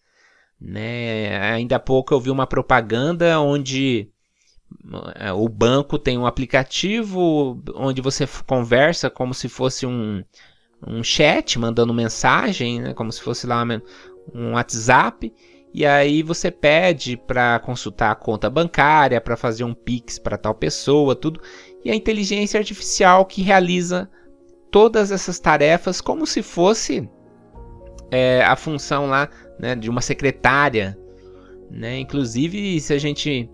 né? 0.60 1.52
Ainda 1.52 1.76
há 1.76 1.80
pouco 1.80 2.14
eu 2.14 2.20
vi 2.20 2.30
uma 2.30 2.46
propaganda 2.46 3.38
onde 3.40 4.10
o 5.34 5.48
banco 5.48 5.98
tem 5.98 6.18
um 6.18 6.26
aplicativo 6.26 7.60
onde 7.74 8.00
você 8.00 8.26
conversa 8.46 9.08
como 9.10 9.34
se 9.34 9.48
fosse 9.48 9.86
um, 9.86 10.22
um 10.86 11.02
chat, 11.02 11.58
mandando 11.58 11.94
mensagem, 11.94 12.80
né? 12.80 12.94
como 12.94 13.10
se 13.12 13.20
fosse 13.20 13.46
lá 13.46 13.64
um 14.34 14.52
WhatsApp. 14.52 15.32
E 15.72 15.84
aí 15.84 16.22
você 16.22 16.50
pede 16.50 17.16
para 17.16 17.58
consultar 17.58 18.10
a 18.10 18.14
conta 18.14 18.48
bancária, 18.48 19.20
para 19.20 19.36
fazer 19.36 19.62
um 19.64 19.74
Pix 19.74 20.18
para 20.18 20.38
tal 20.38 20.54
pessoa, 20.54 21.14
tudo. 21.14 21.40
E 21.84 21.90
a 21.90 21.94
inteligência 21.94 22.58
artificial 22.58 23.26
que 23.26 23.42
realiza 23.42 24.10
todas 24.70 25.10
essas 25.10 25.38
tarefas 25.38 26.00
como 26.00 26.26
se 26.26 26.42
fosse 26.42 27.08
é, 28.10 28.42
a 28.42 28.56
função 28.56 29.06
lá 29.06 29.28
né, 29.58 29.74
de 29.74 29.90
uma 29.90 30.00
secretária. 30.00 30.98
Né? 31.70 31.98
Inclusive, 31.98 32.80
se 32.80 32.94
a 32.94 32.98
gente 32.98 33.50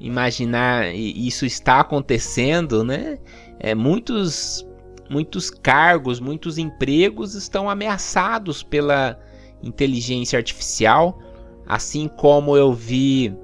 imaginar 0.00 0.94
isso 0.94 1.46
está 1.46 1.80
acontecendo, 1.80 2.84
né? 2.84 3.18
É, 3.58 3.74
muitos, 3.74 4.66
muitos 5.08 5.50
cargos, 5.50 6.20
muitos 6.20 6.58
empregos 6.58 7.34
estão 7.34 7.70
ameaçados 7.70 8.62
pela 8.62 9.18
inteligência 9.62 10.36
artificial, 10.36 11.18
assim 11.66 12.08
como 12.08 12.56
eu 12.56 12.72
vi 12.72 13.34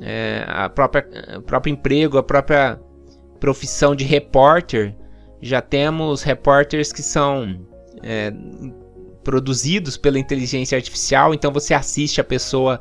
é, 0.00 0.44
a 0.46 0.68
própria 0.68 1.06
o 1.38 1.42
próprio 1.42 1.72
emprego, 1.72 2.18
a 2.18 2.22
própria 2.22 2.80
profissão 3.40 3.94
de 3.94 4.04
repórter. 4.04 4.94
Já 5.42 5.60
temos 5.60 6.22
repórteres 6.22 6.92
que 6.92 7.02
são 7.02 7.60
é, 8.02 8.32
produzidos 9.22 9.96
pela 9.96 10.18
inteligência 10.18 10.76
artificial, 10.76 11.34
então 11.34 11.52
você 11.52 11.74
assiste 11.74 12.20
a 12.20 12.24
pessoa 12.24 12.80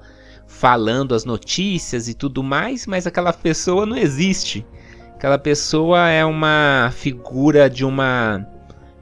falando 0.55 1.13
as 1.13 1.25
notícias 1.25 2.07
e 2.07 2.13
tudo 2.13 2.41
mais, 2.41 2.87
mas 2.87 3.05
aquela 3.05 3.33
pessoa 3.33 3.85
não 3.85 3.97
existe. 3.97 4.65
Aquela 5.13 5.37
pessoa 5.37 6.09
é 6.09 6.23
uma 6.23 6.91
figura 6.95 7.69
de 7.69 7.83
uma 7.83 8.47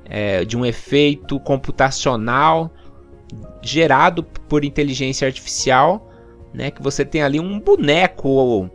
é, 0.05 0.43
de 0.43 0.57
um 0.57 0.65
efeito 0.65 1.39
computacional 1.39 2.71
gerado 3.61 4.23
por 4.23 4.65
inteligência 4.65 5.27
artificial, 5.27 6.09
né? 6.53 6.71
Que 6.71 6.81
você 6.81 7.05
tem 7.05 7.21
ali 7.21 7.39
um 7.39 7.59
boneco 7.59 8.69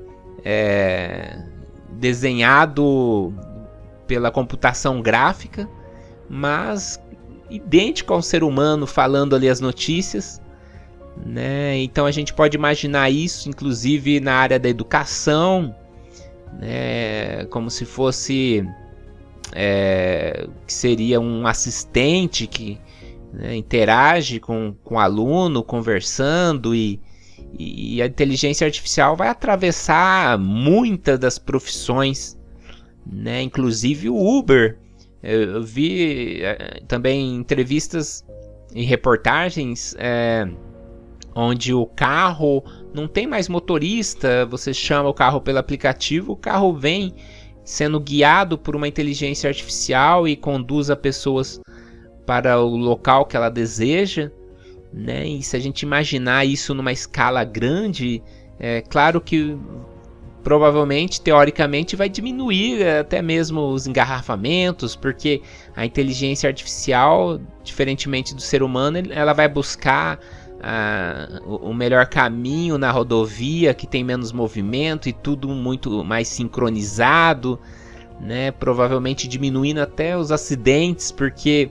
é, 0.45 1.37
desenhado 1.91 3.35
pela 4.07 4.31
computação 4.31 5.03
gráfica, 5.03 5.69
mas 6.31 7.01
idêntico 7.51 8.13
ao 8.13 8.23
ser 8.23 8.45
humano 8.45 8.87
falando 8.87 9.35
ali 9.35 9.49
as 9.49 9.61
notícias. 9.61 10.41
Né? 11.25 11.79
Então 11.79 12.07
a 12.07 12.11
gente 12.11 12.33
pode 12.33 12.57
imaginar 12.57 13.11
isso, 13.11 13.49
inclusive 13.49 14.21
na 14.21 14.35
área 14.35 14.59
da 14.59 14.69
educação, 14.69 15.75
né? 16.59 17.45
como 17.47 17.71
se 17.71 17.85
fosse 17.85 18.65
é, 19.53 20.47
que 20.67 20.73
seria 20.73 21.21
um 21.21 21.47
assistente 21.47 22.47
que 22.47 22.79
né, 23.33 23.57
interage 23.57 24.41
com, 24.41 24.75
com 24.85 24.95
o 24.95 24.99
aluno, 24.99 25.63
conversando 25.63 26.75
e, 26.75 27.01
e 27.59 28.01
a 28.01 28.07
inteligência 28.07 28.67
artificial 28.67 29.17
vai 29.17 29.29
atravessar 29.29 30.39
muitas 30.39 31.19
das 31.19 31.39
profissões, 31.39 32.39
né? 33.07 33.43
Inclusive 33.43 34.09
o 34.09 34.17
Uber 34.17 34.79
eu, 35.23 35.63
vi 35.63 36.43
é, 36.43 36.81
também 36.87 37.35
entrevistas 37.35 38.25
e 38.75 38.85
reportagens 38.85 39.95
é, 39.99 40.49
onde 41.41 41.73
o 41.73 41.87
carro 41.87 42.65
não 42.93 43.07
tem 43.07 43.25
mais 43.25 43.49
motorista, 43.49 44.45
você 44.47 44.75
chama 44.75 45.09
o 45.09 45.15
carro 45.15 45.41
pelo 45.41 45.59
aplicativo, 45.59 46.33
o 46.33 46.37
carro 46.37 46.73
vem 46.73 47.15
sendo 47.63 48.01
guiado 48.01 48.59
por 48.59 48.75
uma 48.75 48.89
inteligência 48.89 49.47
artificial 49.47 50.27
e 50.27 50.35
conduz 50.35 50.91
a 50.91 50.97
pessoas 50.97 51.61
para 52.27 52.61
o 52.61 52.77
local 52.77 53.25
que 53.25 53.37
ela 53.37 53.51
deseja. 53.51 54.33
Né? 54.93 55.29
E 55.29 55.43
se 55.43 55.57
a 55.57 55.61
gente 55.61 55.83
imaginar 55.83 56.45
isso 56.45 56.75
numa 56.75 56.91
escala 56.91 57.45
grande, 57.45 58.21
é 58.59 58.81
claro 58.81 59.21
que 59.21 59.57
provavelmente, 60.43 61.21
teoricamente, 61.21 61.95
vai 61.95 62.09
diminuir 62.09 62.85
até 62.85 63.23
mesmo 63.23 63.61
os 63.69 63.87
engarrafamentos, 63.87 64.97
porque 64.97 65.41
a 65.77 65.87
inteligência 65.87 66.49
artificial, 66.49 67.39
diferentemente 67.63 68.35
do 68.35 68.41
ser 68.41 68.63
humano, 68.63 68.99
ela 69.11 69.35
vai 69.35 69.49
buscar 69.49 70.19
ah, 70.61 71.41
o 71.45 71.73
melhor 71.73 72.07
caminho 72.07 72.79
na 72.79 72.91
rodovia 72.91 73.73
que 73.75 73.87
tem 73.87 74.03
menos 74.03 74.33
movimento 74.33 75.09
e 75.09 75.13
tudo 75.13 75.49
muito 75.49 76.05
mais 76.05 76.29
sincronizado, 76.29 77.59
né? 78.21 78.51
Provavelmente 78.51 79.29
diminuindo 79.29 79.81
até 79.81 80.17
os 80.17 80.33
acidentes, 80.33 81.13
porque 81.13 81.71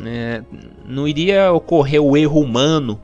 né, 0.00 0.44
não 0.84 1.06
iria 1.06 1.52
ocorrer 1.52 2.02
o 2.02 2.16
erro 2.16 2.40
humano 2.40 3.00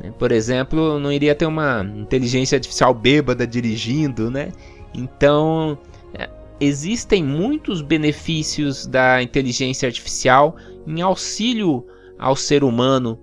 né? 0.00 0.12
Por 0.18 0.32
exemplo, 0.32 0.98
não 0.98 1.12
iria 1.12 1.34
ter 1.34 1.46
uma 1.46 1.82
inteligência 1.96 2.56
artificial 2.56 2.94
bêbada 2.94 3.46
dirigindo, 3.46 4.30
né? 4.30 4.50
Então, 4.94 5.78
é, 6.14 6.28
existem 6.58 7.22
muitos 7.22 7.82
benefícios 7.82 8.86
da 8.86 9.22
inteligência 9.22 9.86
artificial 9.86 10.56
em 10.86 11.02
auxílio 11.02 11.86
ao 12.18 12.34
ser 12.34 12.64
humano, 12.64 13.18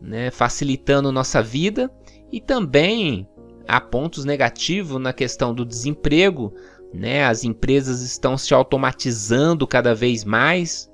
né? 0.00 0.30
facilitando 0.30 1.12
nossa 1.12 1.42
vida 1.42 1.90
e 2.32 2.40
também 2.40 3.28
há 3.66 3.80
pontos 3.80 4.24
negativos 4.24 5.00
na 5.00 5.12
questão 5.12 5.54
do 5.54 5.64
desemprego, 5.64 6.52
né? 6.92 7.24
As 7.24 7.44
empresas 7.44 8.02
estão 8.02 8.36
se 8.36 8.52
automatizando 8.52 9.66
cada 9.66 9.94
vez 9.94 10.24
mais. 10.24 10.90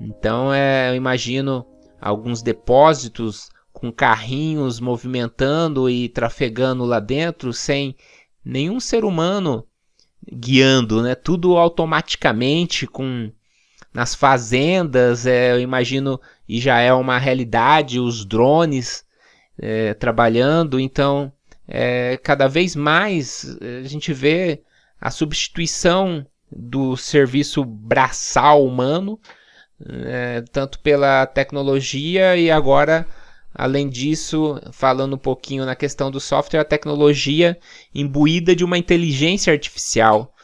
Então, 0.00 0.52
é, 0.52 0.90
eu 0.90 0.94
imagino 0.94 1.66
alguns 2.00 2.42
depósitos 2.42 3.48
com 3.72 3.92
carrinhos 3.92 4.80
movimentando 4.80 5.90
e 5.90 6.08
trafegando 6.08 6.84
lá 6.84 7.00
dentro 7.00 7.52
sem 7.52 7.94
nenhum 8.44 8.80
ser 8.80 9.04
humano 9.04 9.66
guiando, 10.32 11.02
né? 11.02 11.14
Tudo 11.14 11.56
automaticamente 11.56 12.86
com 12.86 13.30
nas 13.92 14.12
fazendas, 14.12 15.24
é, 15.24 15.52
eu 15.52 15.60
imagino 15.60 16.20
e 16.48 16.60
já 16.60 16.78
é 16.80 16.92
uma 16.92 17.18
realidade 17.18 17.98
os 17.98 18.24
drones 18.24 19.04
é, 19.58 19.94
trabalhando, 19.94 20.78
então 20.78 21.32
é, 21.66 22.18
cada 22.22 22.48
vez 22.48 22.76
mais 22.76 23.56
é, 23.60 23.78
a 23.78 23.88
gente 23.88 24.12
vê 24.12 24.62
a 25.00 25.10
substituição 25.10 26.26
do 26.50 26.96
serviço 26.96 27.64
braçal 27.64 28.64
humano, 28.64 29.18
é, 29.86 30.42
tanto 30.52 30.78
pela 30.80 31.26
tecnologia 31.26 32.36
e 32.36 32.50
agora 32.50 33.06
Além 33.54 33.88
disso, 33.88 34.60
falando 34.72 35.14
um 35.14 35.18
pouquinho 35.18 35.64
na 35.64 35.76
questão 35.76 36.10
do 36.10 36.18
software, 36.18 36.58
a 36.58 36.64
tecnologia 36.64 37.56
imbuída 37.94 38.54
de 38.54 38.64
uma 38.64 38.76
inteligência 38.76 39.52
artificial. 39.52 40.34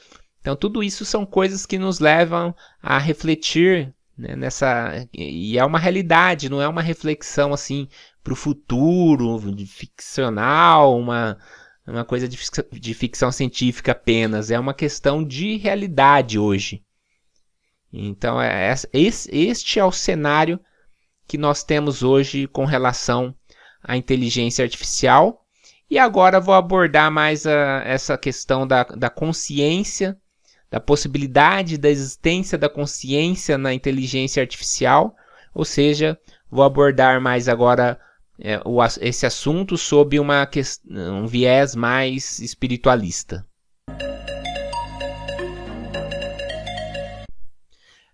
Então, 0.40 0.54
tudo 0.54 0.80
isso 0.80 1.04
são 1.04 1.26
coisas 1.26 1.66
que 1.66 1.76
nos 1.76 1.98
levam 1.98 2.54
a 2.80 2.98
refletir 2.98 3.92
né, 4.20 4.37
nessa. 4.37 5.06
E 5.12 5.59
é 5.59 5.64
uma 5.64 5.78
realidade, 5.78 6.48
não 6.48 6.61
é 6.61 6.68
uma 6.68 6.83
reflexão 6.83 7.52
assim 7.52 7.88
para 8.22 8.35
o 8.35 8.37
futuro, 8.37 9.40
ficcional, 9.66 10.98
uma, 10.98 11.38
uma 11.87 12.04
coisa 12.04 12.28
de, 12.28 12.38
de 12.72 12.94
ficção 12.94 13.33
científica 13.33 13.92
apenas. 13.92 14.50
É 14.50 14.59
uma 14.59 14.74
questão 14.74 15.24
de 15.24 15.56
realidade 15.56 16.38
hoje. 16.38 16.85
Então, 17.92 18.40
é, 18.40 18.72
este 18.92 19.78
é 19.78 19.85
o 19.85 19.90
cenário 19.90 20.61
que 21.26 21.38
nós 21.38 21.64
temos 21.64 22.02
hoje 22.02 22.46
com 22.46 22.64
relação 22.64 23.35
à 23.83 23.96
inteligência 23.96 24.62
artificial. 24.62 25.44
E 25.88 25.98
agora 25.98 26.38
vou 26.38 26.54
abordar 26.54 27.11
mais 27.11 27.46
a, 27.46 27.83
essa 27.85 28.16
questão 28.16 28.66
da, 28.66 28.85
da 28.85 29.11
consciência, 29.11 30.16
da 30.70 30.80
possibilidade 30.80 31.76
da 31.76 31.90
existência 31.90 32.56
da 32.56 32.68
consciência 32.68 33.59
na 33.59 33.74
inteligência 33.74 34.42
artificial, 34.42 35.14
ou 35.54 35.64
seja, 35.64 36.18
vou 36.50 36.64
abordar 36.64 37.20
mais 37.20 37.48
agora 37.48 37.98
é, 38.38 38.61
o, 38.64 38.78
esse 39.00 39.26
assunto 39.26 39.76
sob 39.76 40.18
uma, 40.18 40.48
um 40.88 41.26
viés 41.26 41.74
mais 41.74 42.38
espiritualista. 42.38 43.46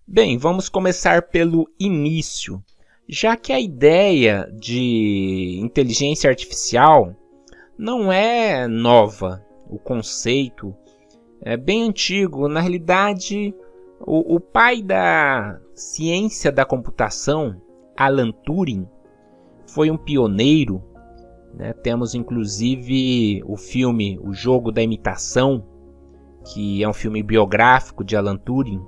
Bem, 0.08 0.38
vamos 0.38 0.68
começar 0.68 1.22
pelo 1.22 1.68
início 1.78 2.62
já 3.08 3.36
que 3.36 3.52
a 3.52 3.60
ideia 3.60 4.50
de 4.52 5.60
inteligência 5.62 6.28
artificial 6.28 7.14
não 7.78 8.12
é 8.12 8.66
nova. 8.66 9.44
O 9.68 9.78
conceito 9.78 10.74
é 11.40 11.56
bem 11.56 11.88
antigo. 11.88 12.48
Na 12.48 12.60
realidade, 12.60 13.54
o, 14.00 14.36
o 14.36 14.40
pai 14.40 14.82
da 14.82 15.58
ciência 15.74 16.50
da 16.50 16.64
computação, 16.64 17.60
Alan 17.96 18.32
Turing, 18.32 18.86
foi 19.66 19.90
um 19.90 19.96
pioneiro. 19.96 20.82
Né? 21.54 21.72
Temos 21.72 22.14
inclusive 22.14 23.42
o 23.46 23.56
filme 23.56 24.18
O 24.22 24.32
Jogo 24.32 24.70
da 24.70 24.82
Imitação, 24.82 25.64
que 26.52 26.82
é 26.82 26.88
um 26.88 26.94
filme 26.94 27.22
biográfico 27.22 28.04
de 28.04 28.16
Alan 28.16 28.36
Turing. 28.36 28.84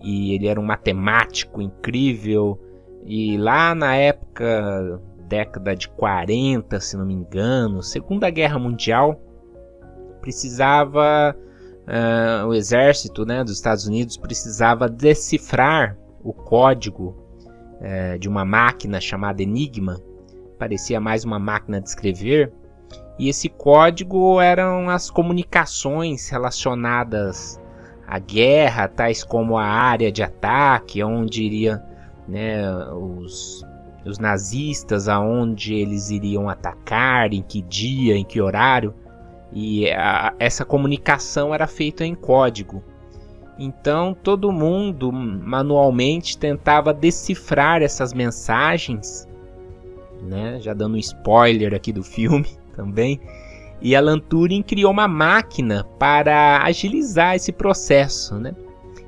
E 0.00 0.34
ele 0.34 0.46
era 0.46 0.60
um 0.60 0.64
matemático 0.64 1.60
incrível. 1.60 2.58
E 3.04 3.36
lá 3.36 3.74
na 3.74 3.96
época, 3.96 5.00
década 5.28 5.74
de 5.74 5.88
40, 5.88 6.78
se 6.80 6.96
não 6.96 7.06
me 7.06 7.14
engano, 7.14 7.82
Segunda 7.82 8.30
Guerra 8.30 8.58
Mundial, 8.58 9.20
precisava 10.20 11.36
uh, 11.88 12.46
o 12.46 12.54
exército 12.54 13.24
né, 13.24 13.42
dos 13.42 13.54
Estados 13.54 13.86
Unidos 13.86 14.16
precisava 14.16 14.88
decifrar 14.88 15.96
o 16.22 16.32
código 16.32 17.16
uh, 17.80 18.18
de 18.18 18.28
uma 18.28 18.44
máquina 18.44 19.00
chamada 19.00 19.42
Enigma. 19.42 20.00
Parecia 20.58 21.00
mais 21.00 21.24
uma 21.24 21.38
máquina 21.38 21.80
de 21.80 21.88
escrever. 21.88 22.52
E 23.18 23.28
esse 23.28 23.48
código 23.48 24.40
eram 24.40 24.88
as 24.88 25.10
comunicações 25.10 26.28
relacionadas 26.28 27.60
à 28.06 28.18
guerra, 28.18 28.86
tais 28.86 29.24
como 29.24 29.58
a 29.58 29.64
área 29.64 30.12
de 30.12 30.22
ataque, 30.22 31.02
onde 31.02 31.42
iria 31.42 31.82
né, 32.28 32.62
os, 32.92 33.64
os 34.06 34.18
nazistas, 34.18 35.08
aonde 35.08 35.74
eles 35.74 36.10
iriam 36.10 36.48
atacar, 36.48 37.32
em 37.32 37.42
que 37.42 37.60
dia, 37.60 38.16
em 38.16 38.24
que 38.24 38.40
horário 38.40 38.94
e 39.60 39.90
a, 39.90 40.32
essa 40.38 40.64
comunicação 40.64 41.52
era 41.52 41.66
feita 41.66 42.06
em 42.06 42.14
código. 42.14 42.80
Então 43.58 44.14
todo 44.14 44.52
mundo 44.52 45.10
manualmente 45.10 46.38
tentava 46.38 46.94
decifrar 46.94 47.82
essas 47.82 48.14
mensagens, 48.14 49.26
né? 50.22 50.60
Já 50.60 50.72
dando 50.72 50.94
um 50.94 50.98
spoiler 50.98 51.74
aqui 51.74 51.92
do 51.92 52.04
filme 52.04 52.46
também. 52.72 53.20
E 53.82 53.96
Alan 53.96 54.20
Turing 54.20 54.62
criou 54.62 54.92
uma 54.92 55.08
máquina 55.08 55.84
para 55.98 56.62
agilizar 56.62 57.34
esse 57.34 57.50
processo, 57.50 58.36
né? 58.36 58.54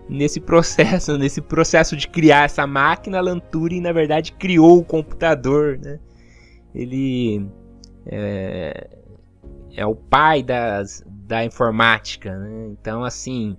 Nesse 0.08 0.40
processo, 0.40 1.14
nesse 1.18 1.40
processo 1.40 1.96
de 1.96 2.08
criar 2.08 2.46
essa 2.46 2.66
máquina, 2.66 3.18
Alan 3.18 3.38
Turing 3.38 3.80
na 3.80 3.92
verdade 3.92 4.32
criou 4.32 4.78
o 4.78 4.84
computador, 4.84 5.78
né? 5.78 6.00
Ele 6.74 7.46
é, 8.04 8.90
é 9.76 9.86
o 9.86 9.94
pai 9.94 10.42
das, 10.42 11.04
da 11.06 11.44
informática, 11.44 12.36
né? 12.36 12.68
Então, 12.72 13.04
assim, 13.04 13.56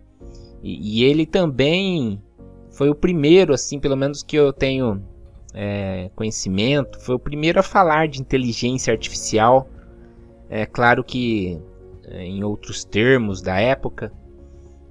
e, 0.61 1.01
e, 1.01 1.03
ele 1.03 1.25
também 1.25 2.21
foi 2.71 2.89
o 2.89 2.95
primeiro, 2.95 3.53
assim, 3.53 3.79
pelo 3.79 3.95
menos 3.95 4.21
que 4.21 4.35
eu 4.35 4.51
tenho 4.53 5.03
é, 5.53 6.09
conhecimento, 6.15 6.99
foi 7.01 7.15
o 7.15 7.19
primeiro 7.19 7.59
a 7.59 7.63
falar 7.63 8.07
de 8.07 8.21
inteligência 8.21 8.91
artificial. 8.91 9.69
É 10.49 10.65
claro 10.65 11.03
que 11.03 11.59
é, 12.05 12.23
em 12.23 12.43
outros 12.43 12.83
termos 12.83 13.41
da 13.41 13.59
época, 13.59 14.11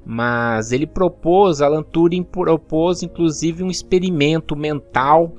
mas 0.05 0.73
ele 0.73 0.87
propôs, 0.87 1.61
Alan 1.61 1.83
Turing 1.83 2.23
propôs 2.23 3.03
inclusive 3.03 3.63
um 3.63 3.71
experimento 3.71 4.57
mental. 4.57 5.35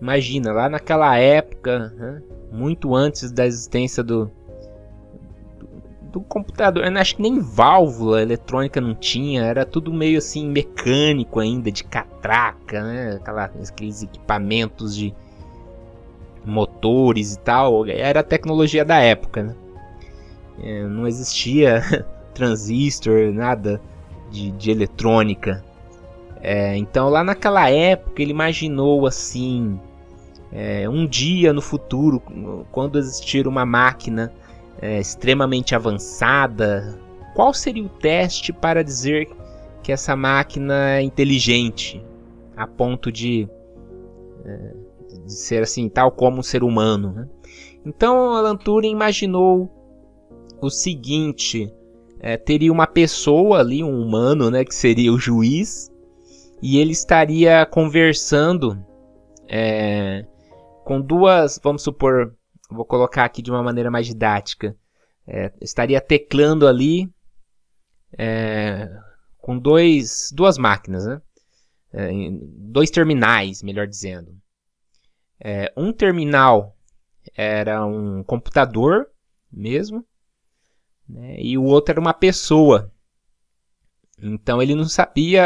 Imagina, 0.00 0.52
lá 0.52 0.68
naquela 0.68 1.16
época, 1.16 1.90
né, 1.96 2.22
muito 2.50 2.94
antes 2.94 3.30
da 3.30 3.46
existência 3.46 4.02
do, 4.02 4.30
do 6.10 6.20
computador. 6.20 6.84
Eu 6.84 6.96
acho 6.98 7.16
que 7.16 7.22
nem 7.22 7.40
válvula 7.40 8.20
eletrônica 8.20 8.80
não 8.80 8.94
tinha, 8.94 9.44
era 9.44 9.64
tudo 9.64 9.92
meio 9.92 10.18
assim 10.18 10.48
mecânico 10.48 11.40
ainda, 11.40 11.70
de 11.70 11.84
catraca, 11.84 12.82
né? 12.82 13.18
Aquela, 13.20 13.44
aqueles 13.44 14.02
equipamentos 14.02 14.94
de 14.94 15.14
motores 16.44 17.34
e 17.34 17.38
tal. 17.38 17.86
Era 17.86 18.20
a 18.20 18.24
tecnologia 18.24 18.84
da 18.84 18.98
época, 18.98 19.42
né? 19.42 19.54
É, 20.62 20.82
não 20.84 21.06
existia 21.06 22.06
transistor, 22.34 23.32
nada 23.32 23.80
de, 24.30 24.50
de 24.50 24.70
eletrônica. 24.70 25.64
É, 26.42 26.76
então 26.76 27.08
lá 27.08 27.22
naquela 27.22 27.68
época 27.70 28.22
ele 28.22 28.30
imaginou 28.30 29.06
assim. 29.06 29.78
É, 30.52 30.88
um 30.88 31.06
dia 31.06 31.52
no 31.52 31.62
futuro, 31.62 32.20
quando 32.72 32.98
existir 32.98 33.46
uma 33.46 33.64
máquina 33.64 34.32
é, 34.80 34.98
extremamente 34.98 35.74
avançada, 35.74 36.98
qual 37.34 37.52
seria 37.52 37.84
o 37.84 37.88
teste 37.88 38.52
para 38.52 38.82
dizer 38.82 39.28
que 39.82 39.92
essa 39.92 40.16
máquina 40.16 40.96
é 40.96 41.02
inteligente 41.02 42.04
a 42.56 42.66
ponto 42.66 43.10
de, 43.12 43.48
é, 44.44 44.74
de 45.24 45.32
ser 45.32 45.62
assim, 45.62 45.88
tal 45.88 46.10
como 46.10 46.38
um 46.38 46.42
ser 46.42 46.62
humano? 46.62 47.12
Né? 47.12 47.28
Então 47.84 48.32
Alan 48.32 48.56
Turing 48.56 48.90
imaginou 48.90 49.70
o 50.60 50.70
seguinte: 50.70 51.72
é, 52.20 52.36
teria 52.36 52.72
uma 52.72 52.86
pessoa 52.86 53.60
ali, 53.60 53.82
um 53.82 54.00
humano, 54.00 54.50
né, 54.50 54.64
que 54.64 54.74
seria 54.74 55.12
o 55.12 55.18
juiz, 55.18 55.90
e 56.62 56.78
ele 56.78 56.92
estaria 56.92 57.64
conversando 57.66 58.78
é, 59.48 60.24
com 60.84 61.00
duas, 61.00 61.58
vamos 61.62 61.82
supor, 61.82 62.34
vou 62.70 62.84
colocar 62.84 63.24
aqui 63.24 63.42
de 63.42 63.50
uma 63.50 63.62
maneira 63.62 63.90
mais 63.90 64.06
didática. 64.06 64.76
É, 65.26 65.52
estaria 65.60 66.00
teclando 66.00 66.66
ali 66.66 67.12
é, 68.18 68.90
com 69.38 69.58
dois, 69.58 70.30
duas 70.32 70.58
máquinas, 70.58 71.06
né? 71.06 71.22
É, 71.92 72.10
dois 72.32 72.90
terminais, 72.90 73.62
melhor 73.62 73.86
dizendo. 73.86 74.36
É, 75.38 75.72
um 75.76 75.92
terminal 75.92 76.76
era 77.34 77.84
um 77.84 78.22
computador 78.22 79.08
mesmo, 79.50 80.04
né? 81.08 81.36
e 81.38 81.56
o 81.56 81.64
outro 81.64 81.92
era 81.92 82.00
uma 82.00 82.14
pessoa. 82.14 82.92
Então 84.22 84.60
ele 84.60 84.74
não 84.74 84.84
sabia 84.84 85.42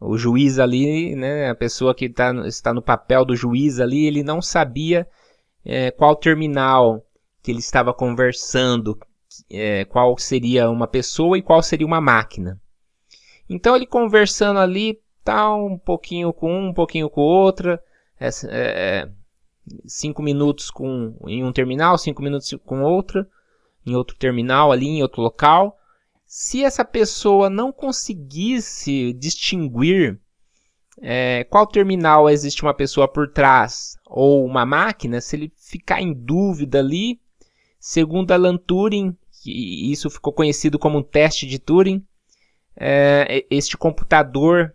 o 0.00 0.16
juiz 0.16 0.58
ali, 0.58 1.14
né, 1.16 1.50
a 1.50 1.54
pessoa 1.54 1.94
que 1.94 2.08
tá, 2.08 2.32
está 2.46 2.72
no 2.72 2.80
papel 2.80 3.24
do 3.24 3.34
juiz 3.34 3.80
ali, 3.80 4.06
ele 4.06 4.22
não 4.22 4.40
sabia 4.40 5.08
é, 5.68 5.90
qual 5.90 6.16
terminal 6.16 7.04
que 7.42 7.50
ele 7.50 7.58
estava 7.58 7.92
conversando, 7.92 8.98
é, 9.50 9.84
qual 9.84 10.16
seria 10.16 10.70
uma 10.70 10.86
pessoa 10.86 11.36
e 11.36 11.42
qual 11.42 11.62
seria 11.62 11.86
uma 11.86 12.00
máquina. 12.00 12.58
Então 13.48 13.76
ele 13.76 13.86
conversando 13.86 14.58
ali, 14.58 14.98
tá 15.22 15.54
um 15.54 15.76
pouquinho 15.76 16.32
com 16.32 16.50
um, 16.50 16.68
um 16.68 16.74
pouquinho 16.74 17.10
com 17.10 17.20
outra, 17.20 17.82
é, 18.18 18.30
é, 18.48 19.08
cinco 19.86 20.22
minutos 20.22 20.70
com 20.70 21.14
em 21.26 21.44
um 21.44 21.52
terminal, 21.52 21.98
cinco 21.98 22.22
minutos 22.22 22.54
com 22.64 22.82
outra, 22.82 23.28
em 23.86 23.94
outro 23.94 24.16
terminal 24.16 24.72
ali, 24.72 24.86
em 24.86 25.02
outro 25.02 25.20
local. 25.20 25.76
Se 26.24 26.64
essa 26.64 26.84
pessoa 26.84 27.50
não 27.50 27.72
conseguisse 27.72 29.12
distinguir 29.12 30.18
é, 31.00 31.44
qual 31.44 31.66
terminal 31.66 32.28
existe 32.28 32.62
uma 32.62 32.74
pessoa 32.74 33.06
por 33.06 33.32
trás 33.32 33.96
ou 34.06 34.44
uma 34.44 34.66
máquina, 34.66 35.20
se 35.20 35.36
ele 35.36 35.52
ficar 35.68 36.00
em 36.00 36.14
dúvida 36.14 36.78
ali, 36.78 37.20
segundo 37.78 38.32
Alan 38.32 38.56
Turing, 38.56 39.14
que 39.42 39.92
isso 39.92 40.08
ficou 40.08 40.32
conhecido 40.32 40.78
como 40.78 40.98
um 40.98 41.02
teste 41.02 41.46
de 41.46 41.58
Turing, 41.58 42.02
é, 42.74 43.44
este 43.50 43.76
computador 43.76 44.74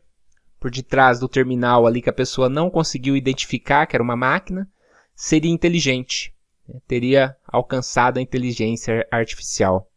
por 0.59 0.69
detrás 0.69 1.19
do 1.19 1.27
terminal 1.27 1.87
ali 1.87 2.01
que 2.01 2.09
a 2.09 2.13
pessoa 2.13 2.47
não 2.47 2.69
conseguiu 2.69 3.17
identificar 3.17 3.87
que 3.87 3.95
era 3.95 4.03
uma 4.03 4.15
máquina, 4.15 4.69
seria 5.15 5.51
inteligente, 5.51 6.33
né? 6.67 6.79
teria 6.87 7.35
alcançado 7.47 8.19
a 8.19 8.21
inteligência 8.21 9.07
artificial, 9.11 9.89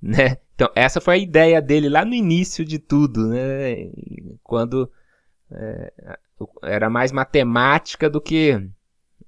né? 0.00 0.38
Então 0.54 0.70
essa 0.74 1.02
foi 1.02 1.14
a 1.14 1.18
ideia 1.18 1.60
dele 1.60 1.90
lá 1.90 2.02
no 2.04 2.14
início 2.14 2.64
de 2.64 2.78
tudo, 2.78 3.28
né? 3.28 3.90
Quando 4.42 4.90
é, 5.50 5.92
era 6.62 6.88
mais 6.88 7.12
matemática 7.12 8.08
do 8.08 8.20
que 8.20 8.70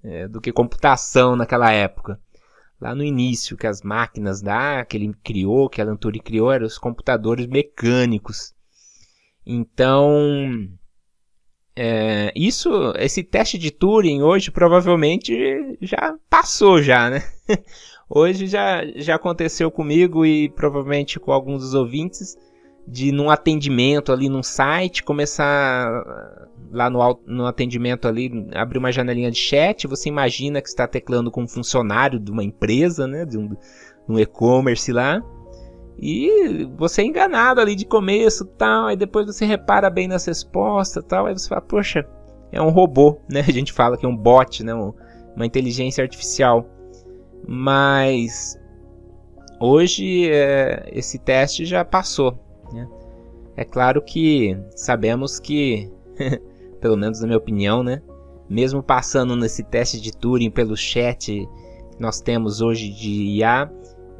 é, 0.02 0.28
do 0.28 0.40
que 0.40 0.52
computação 0.52 1.37
naquela 1.37 1.70
época. 1.70 2.20
Lá 2.80 2.94
no 2.94 3.02
início, 3.02 3.56
que 3.56 3.66
as 3.66 3.82
máquinas 3.82 4.40
da 4.40 4.84
que 4.84 4.96
ele 4.96 5.12
criou, 5.22 5.68
que 5.68 5.82
a 5.82 5.96
Turing 5.96 6.20
criou, 6.20 6.52
eram 6.52 6.66
os 6.66 6.78
computadores 6.78 7.46
mecânicos. 7.46 8.54
Então, 9.44 10.68
é, 11.74 12.32
isso, 12.37 12.92
esse 12.96 13.22
teste 13.22 13.58
de 13.58 13.70
Turing 13.70 14.22
hoje 14.22 14.50
provavelmente 14.50 15.78
já 15.80 16.16
passou 16.28 16.82
já, 16.82 17.11
né? 17.11 17.22
Hoje 18.11 18.46
já, 18.46 18.87
já 18.96 19.16
aconteceu 19.16 19.70
comigo 19.70 20.24
e 20.24 20.48
provavelmente 20.48 21.20
com 21.20 21.30
alguns 21.30 21.61
dos 21.61 21.74
ouvintes 21.74 22.38
de 22.90 23.12
num 23.12 23.29
atendimento 23.29 24.12
ali 24.12 24.29
num 24.29 24.42
site 24.42 25.03
começar 25.03 26.05
lá 26.70 26.88
no, 26.88 27.20
no 27.27 27.46
atendimento 27.46 28.09
ali 28.09 28.48
abrir 28.55 28.79
uma 28.79 28.90
janelinha 28.90 29.31
de 29.31 29.38
chat. 29.38 29.87
Você 29.87 30.09
imagina 30.09 30.62
que 30.62 30.68
está 30.68 30.87
teclando 30.87 31.31
com 31.31 31.42
um 31.42 31.48
funcionário 31.48 32.18
de 32.18 32.31
uma 32.31 32.42
empresa 32.42 33.07
né 33.07 33.27
de 33.27 33.37
um, 33.37 33.55
um 34.09 34.18
e-commerce 34.18 34.90
lá. 34.90 35.22
E 36.01 36.66
você 36.77 37.03
é 37.03 37.05
enganado 37.05 37.61
ali 37.61 37.74
de 37.74 37.85
começo 37.85 38.44
tal 38.44 38.87
aí 38.87 38.96
depois 38.96 39.27
você 39.27 39.44
repara 39.44 39.90
bem 39.90 40.09
nas 40.09 40.24
respostas 40.24 41.05
tal 41.05 41.27
aí 41.27 41.35
você 41.37 41.48
fala 41.48 41.61
poxa 41.61 42.09
é 42.53 42.62
um 42.62 42.70
robô 42.70 43.20
né 43.29 43.40
a 43.40 43.53
gente 43.53 43.72
fala 43.72 43.96
que 43.96 44.07
é 44.07 44.09
um 44.09 44.16
bot 44.16 44.62
né 44.62 44.74
um, 44.74 44.94
uma 45.37 45.44
inteligência 45.44 46.03
artificial. 46.03 46.66
Mas 47.46 48.59
hoje 49.61 50.31
é, 50.31 50.88
esse 50.92 51.18
teste 51.18 51.66
já 51.66 51.85
passou? 51.85 52.47
É 53.58 53.64
claro 53.64 54.00
que 54.00 54.56
sabemos 54.76 55.40
que, 55.40 55.90
pelo 56.80 56.96
menos 56.96 57.20
na 57.20 57.26
minha 57.26 57.38
opinião, 57.38 57.82
né, 57.82 58.00
mesmo 58.48 58.80
passando 58.80 59.34
nesse 59.34 59.64
teste 59.64 60.00
de 60.00 60.16
Turing 60.16 60.48
pelo 60.48 60.76
chat 60.76 61.26
que 61.26 62.00
nós 62.00 62.20
temos 62.20 62.60
hoje 62.60 62.88
de 62.88 63.10
IA, 63.10 63.68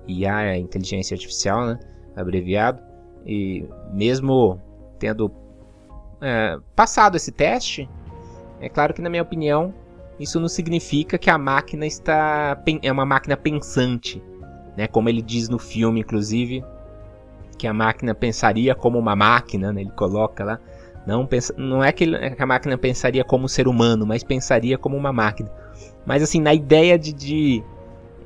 IA 0.09 0.42
é 0.42 0.59
inteligência 0.59 1.14
artificial, 1.14 1.66
né, 1.66 1.79
abreviado, 2.16 2.83
e 3.24 3.64
mesmo 3.92 4.61
tendo 4.98 5.31
é, 6.20 6.59
passado 6.74 7.16
esse 7.16 7.31
teste, 7.31 7.88
é 8.61 8.68
claro 8.68 8.92
que 8.92 9.01
na 9.01 9.09
minha 9.09 9.22
opinião 9.22 9.72
isso 10.18 10.40
não 10.40 10.48
significa 10.48 11.16
que 11.16 11.31
a 11.31 11.38
máquina 11.38 11.87
está 11.87 12.61
é 12.83 12.90
uma 12.90 13.07
máquina 13.07 13.37
pensante, 13.37 14.20
né? 14.77 14.88
Como 14.88 15.09
ele 15.09 15.22
diz 15.22 15.48
no 15.48 15.61
filme, 15.61 16.01
inclusive, 16.01 16.64
que 17.59 17.66
a 17.66 17.75
máquina 17.75 18.14
pensaria 18.14 18.75
como 18.75 18.99
uma 18.99 19.16
máquina, 19.16 19.73
né? 19.73 19.81
ele 19.83 19.90
coloca 19.90 20.44
lá. 20.44 20.61
Não, 21.07 21.27
pensa, 21.27 21.55
não 21.57 21.83
é 21.83 21.90
que, 21.90 22.05
a 22.38 22.47
máquina 22.47 22.77
pensaria 22.77 23.25
como 23.25 23.47
um 23.47 23.49
ser 23.49 23.66
humano, 23.66 24.07
mas 24.07 24.23
pensaria 24.23 24.77
como 24.79 24.97
uma 24.97 25.12
máquina. 25.12 25.51
Mas 26.07 26.23
assim, 26.23 26.40
na 26.40 26.55
ideia 26.55 26.99
de, 26.99 27.12
de 27.12 27.64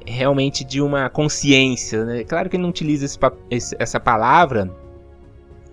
realmente 0.07 0.65
de 0.65 0.81
uma 0.81 1.09
consciência. 1.09 2.05
Né? 2.05 2.25
Claro 2.25 2.49
que 2.49 2.57
ele 2.57 2.63
não 2.63 2.71
utiliza 2.71 3.05
esse, 3.05 3.19
esse, 3.51 3.77
essa 3.79 4.01
palavra, 4.01 4.71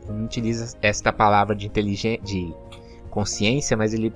não 0.08 0.26
utiliza 0.26 0.78
esta 0.82 1.12
palavra 1.12 1.56
de 1.56 1.70
de 1.70 2.54
consciência, 3.10 3.76
mas 3.76 3.94
ele 3.94 4.14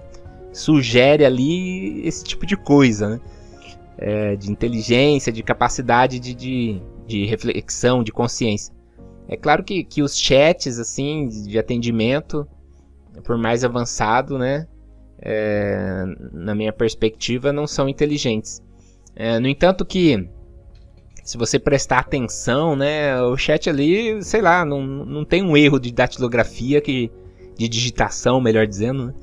sugere 0.52 1.26
ali 1.26 2.06
esse 2.08 2.24
tipo 2.24 2.46
de 2.46 2.56
coisa, 2.56 3.10
né? 3.10 3.20
É, 3.98 4.36
de 4.36 4.52
inteligência, 4.52 5.32
de 5.32 5.44
capacidade 5.44 6.20
de, 6.20 6.34
de, 6.34 6.82
de 7.08 7.26
reflexão, 7.26 8.04
de 8.04 8.12
consciência. 8.12 8.74
É 9.28 9.38
claro 9.38 9.64
que, 9.64 9.84
que 9.84 10.02
os 10.02 10.18
chats, 10.18 10.80
assim, 10.80 11.28
de 11.28 11.58
atendimento, 11.58 12.48
por 13.24 13.38
mais 13.38 13.64
avançado, 13.64 14.38
né? 14.38 14.68
É, 15.22 16.04
na 16.34 16.54
minha 16.54 16.74
perspectiva, 16.74 17.54
não 17.54 17.66
são 17.66 17.88
inteligentes. 17.88 18.62
É, 19.16 19.40
no 19.40 19.48
entanto 19.48 19.86
que, 19.86 20.28
se 21.24 21.38
você 21.38 21.58
prestar 21.58 22.00
atenção, 22.00 22.76
né? 22.76 23.22
O 23.22 23.38
chat 23.38 23.70
ali, 23.70 24.22
sei 24.24 24.42
lá, 24.42 24.66
não, 24.66 24.86
não 24.86 25.24
tem 25.24 25.42
um 25.42 25.56
erro 25.56 25.80
de 25.80 25.92
datilografia, 25.92 26.82
que, 26.82 27.10
de 27.58 27.68
digitação, 27.70 28.42
melhor 28.42 28.68
dizendo, 28.68 29.08
né? 29.08 29.14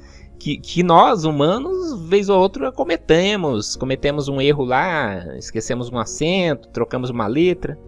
que, 0.40 0.56
que 0.56 0.82
nós, 0.82 1.24
humanos, 1.24 2.00
vez 2.08 2.30
ou 2.30 2.40
outra, 2.40 2.72
cometemos. 2.72 3.76
Cometemos 3.76 4.26
um 4.26 4.40
erro 4.40 4.64
lá, 4.64 5.36
esquecemos 5.36 5.92
um 5.92 5.98
acento, 5.98 6.68
trocamos 6.70 7.10
uma 7.10 7.26
letra. 7.26 7.78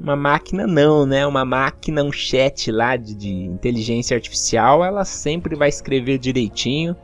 Uma 0.00 0.14
máquina 0.14 0.66
não, 0.66 1.06
né? 1.06 1.26
Uma 1.26 1.44
máquina, 1.44 2.02
um 2.02 2.12
chat 2.12 2.70
lá 2.70 2.96
de, 2.96 3.14
de 3.14 3.32
inteligência 3.32 4.14
artificial, 4.14 4.84
ela 4.84 5.04
sempre 5.04 5.56
vai 5.56 5.68
escrever 5.68 6.18
direitinho, 6.18 6.94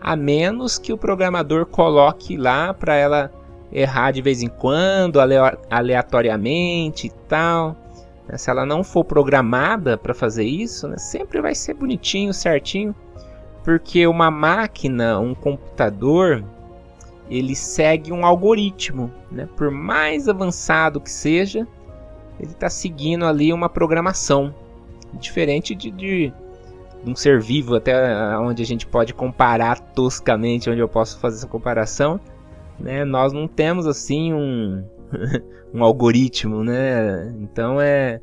a 0.00 0.16
menos 0.16 0.78
que 0.78 0.92
o 0.92 0.98
programador 0.98 1.66
coloque 1.66 2.36
lá 2.36 2.74
para 2.74 2.96
ela 2.96 3.30
errar 3.72 4.10
de 4.10 4.20
vez 4.20 4.42
em 4.42 4.48
quando, 4.48 5.18
aleatoriamente 5.70 7.06
e 7.06 7.10
tal. 7.28 7.76
Se 8.36 8.50
ela 8.50 8.64
não 8.64 8.82
for 8.82 9.04
programada 9.04 9.96
para 9.96 10.14
fazer 10.14 10.44
isso, 10.44 10.88
né, 10.88 10.96
sempre 10.96 11.40
vai 11.40 11.54
ser 11.54 11.74
bonitinho, 11.74 12.32
certinho, 12.32 12.94
porque 13.64 14.06
uma 14.06 14.30
máquina, 14.30 15.18
um 15.18 15.34
computador, 15.34 16.44
ele 17.30 17.54
segue 17.54 18.12
um 18.12 18.24
algoritmo, 18.26 19.12
né? 19.30 19.48
Por 19.56 19.70
mais 19.70 20.28
avançado 20.28 21.00
que 21.00 21.10
seja, 21.10 21.66
ele 22.38 22.52
está 22.52 22.68
seguindo 22.68 23.24
ali 23.24 23.52
uma 23.52 23.68
programação 23.68 24.54
diferente 25.14 25.74
de, 25.74 25.90
de, 25.90 26.32
de, 27.04 27.10
um 27.10 27.14
ser 27.14 27.40
vivo, 27.40 27.74
até 27.74 27.94
onde 28.38 28.62
a 28.62 28.66
gente 28.66 28.86
pode 28.86 29.12
comparar 29.12 29.78
toscamente, 29.78 30.70
onde 30.70 30.80
eu 30.80 30.88
posso 30.88 31.18
fazer 31.18 31.38
essa 31.38 31.48
comparação. 31.48 32.20
Né? 32.78 33.04
Nós 33.04 33.32
não 33.32 33.46
temos 33.46 33.86
assim 33.86 34.32
um, 34.32 34.84
um 35.74 35.82
algoritmo, 35.82 36.64
né? 36.64 37.34
Então 37.40 37.80
é, 37.80 38.20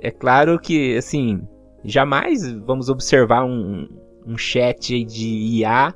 é 0.00 0.10
claro 0.10 0.58
que 0.58 0.96
assim 0.96 1.42
jamais 1.84 2.52
vamos 2.52 2.88
observar 2.88 3.44
um, 3.44 3.88
um 4.26 4.36
chat 4.36 5.02
de 5.04 5.28
IA 5.58 5.94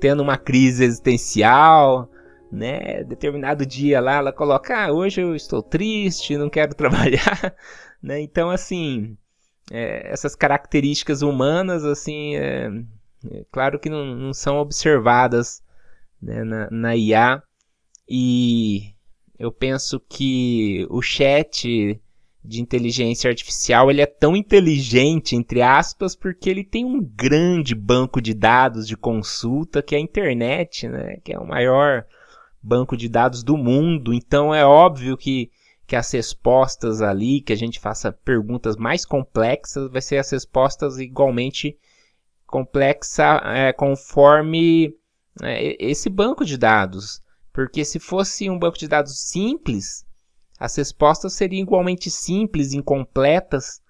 tendo 0.00 0.22
uma 0.22 0.36
crise 0.36 0.84
existencial, 0.84 2.08
né? 2.50 3.04
Determinado 3.04 3.66
dia 3.66 4.00
lá, 4.00 4.16
ela 4.16 4.32
coloca: 4.32 4.86
ah, 4.86 4.92
hoje 4.92 5.20
eu 5.20 5.34
estou 5.34 5.62
triste, 5.62 6.36
não 6.36 6.50
quero 6.50 6.74
trabalhar, 6.76 7.54
né? 8.02 8.20
Então, 8.20 8.50
assim, 8.50 9.16
é, 9.70 10.10
essas 10.10 10.34
características 10.34 11.22
humanas, 11.22 11.84
assim, 11.84 12.36
é, 12.36 12.70
é 13.30 13.44
claro 13.50 13.78
que 13.78 13.90
não, 13.90 14.04
não, 14.04 14.32
são 14.32 14.58
observadas 14.58 15.62
né, 16.20 16.44
na, 16.44 16.70
na 16.70 16.96
IA 16.96 17.42
e 18.08 18.94
eu 19.38 19.52
penso 19.52 20.00
que 20.00 20.86
o 20.90 21.02
chat 21.02 22.00
de 22.44 22.62
inteligência 22.62 23.28
artificial 23.28 23.90
ele 23.90 24.00
é 24.00 24.06
tão 24.06 24.34
inteligente 24.34 25.36
entre 25.36 25.60
aspas 25.60 26.16
porque 26.16 26.48
ele 26.48 26.64
tem 26.64 26.84
um 26.84 27.02
grande 27.02 27.74
banco 27.74 28.20
de 28.22 28.32
dados 28.32 28.86
de 28.86 28.96
consulta 28.96 29.82
que 29.82 29.94
é 29.94 29.98
a 29.98 30.00
internet, 30.00 30.88
né, 30.88 31.18
que 31.22 31.32
é 31.32 31.38
o 31.38 31.46
maior 31.46 32.06
banco 32.68 32.96
de 32.96 33.08
dados 33.08 33.42
do 33.42 33.56
mundo, 33.56 34.12
então 34.12 34.54
é 34.54 34.64
óbvio 34.64 35.16
que, 35.16 35.50
que 35.86 35.96
as 35.96 36.12
respostas 36.12 37.00
ali, 37.00 37.40
que 37.40 37.52
a 37.52 37.56
gente 37.56 37.80
faça 37.80 38.12
perguntas 38.12 38.76
mais 38.76 39.06
complexas, 39.06 39.90
vai 39.90 40.02
ser 40.02 40.18
as 40.18 40.30
respostas 40.30 40.98
igualmente 40.98 41.76
complexa 42.46 43.40
é, 43.44 43.72
conforme 43.72 44.94
é, 45.42 45.76
esse 45.84 46.10
banco 46.10 46.44
de 46.44 46.58
dados. 46.58 47.22
Porque 47.52 47.84
se 47.84 47.98
fosse 47.98 48.48
um 48.48 48.58
banco 48.58 48.78
de 48.78 48.86
dados 48.86 49.18
simples, 49.18 50.04
as 50.60 50.76
respostas 50.76 51.32
seriam 51.32 51.62
igualmente 51.62 52.10
simples, 52.10 52.72
incompletas. 52.72 53.80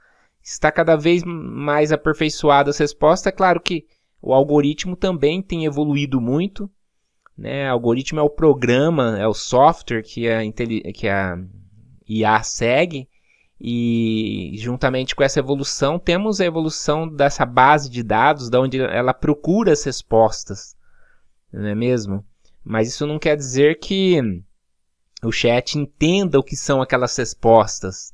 Está 0.43 0.71
cada 0.71 0.97
vez 0.97 1.23
mais 1.25 1.93
aperfeiçoada 1.93 2.71
as 2.71 2.79
respostas. 2.79 3.27
É 3.27 3.33
claro 3.33 3.61
que 3.61 3.87
o 4.23 4.33
algoritmo 4.33 4.97
também 4.97 5.43
tem 5.43 5.65
evoluído 5.65 6.21
muito. 6.21 6.71
Né? 7.39 7.69
Algoritmo 7.69 8.19
é 8.19 8.23
o 8.23 8.29
programa, 8.29 9.17
é 9.17 9.27
o 9.29 9.33
software 9.33 10.03
que 10.03 10.29
a, 10.29 10.41
que 10.93 11.09
a 11.09 11.39
IA 12.09 12.43
segue. 12.43 13.09
E 13.61 14.53
juntamente 14.57 15.15
com 15.15 15.23
essa 15.23 15.39
evolução, 15.39 15.99
temos 15.99 16.41
a 16.41 16.45
evolução 16.45 17.09
dessa 17.09 17.45
base 17.47 17.89
de 17.89 18.03
dados, 18.03 18.51
da 18.51 18.61
onde 18.61 18.81
ela 18.81 19.15
procura 19.15 19.73
as 19.73 19.83
respostas, 19.85 20.77
não 21.53 21.67
é 21.67 21.75
mesmo? 21.75 22.25
Mas 22.65 22.89
isso 22.89 23.07
não 23.07 23.19
quer 23.19 23.37
dizer 23.37 23.79
que 23.81 24.21
o 25.25 25.33
chat 25.33 25.77
entenda 25.77 26.39
o 26.39 26.43
que 26.43 26.55
são 26.55 26.81
aquelas 26.81 27.17
respostas. 27.17 28.13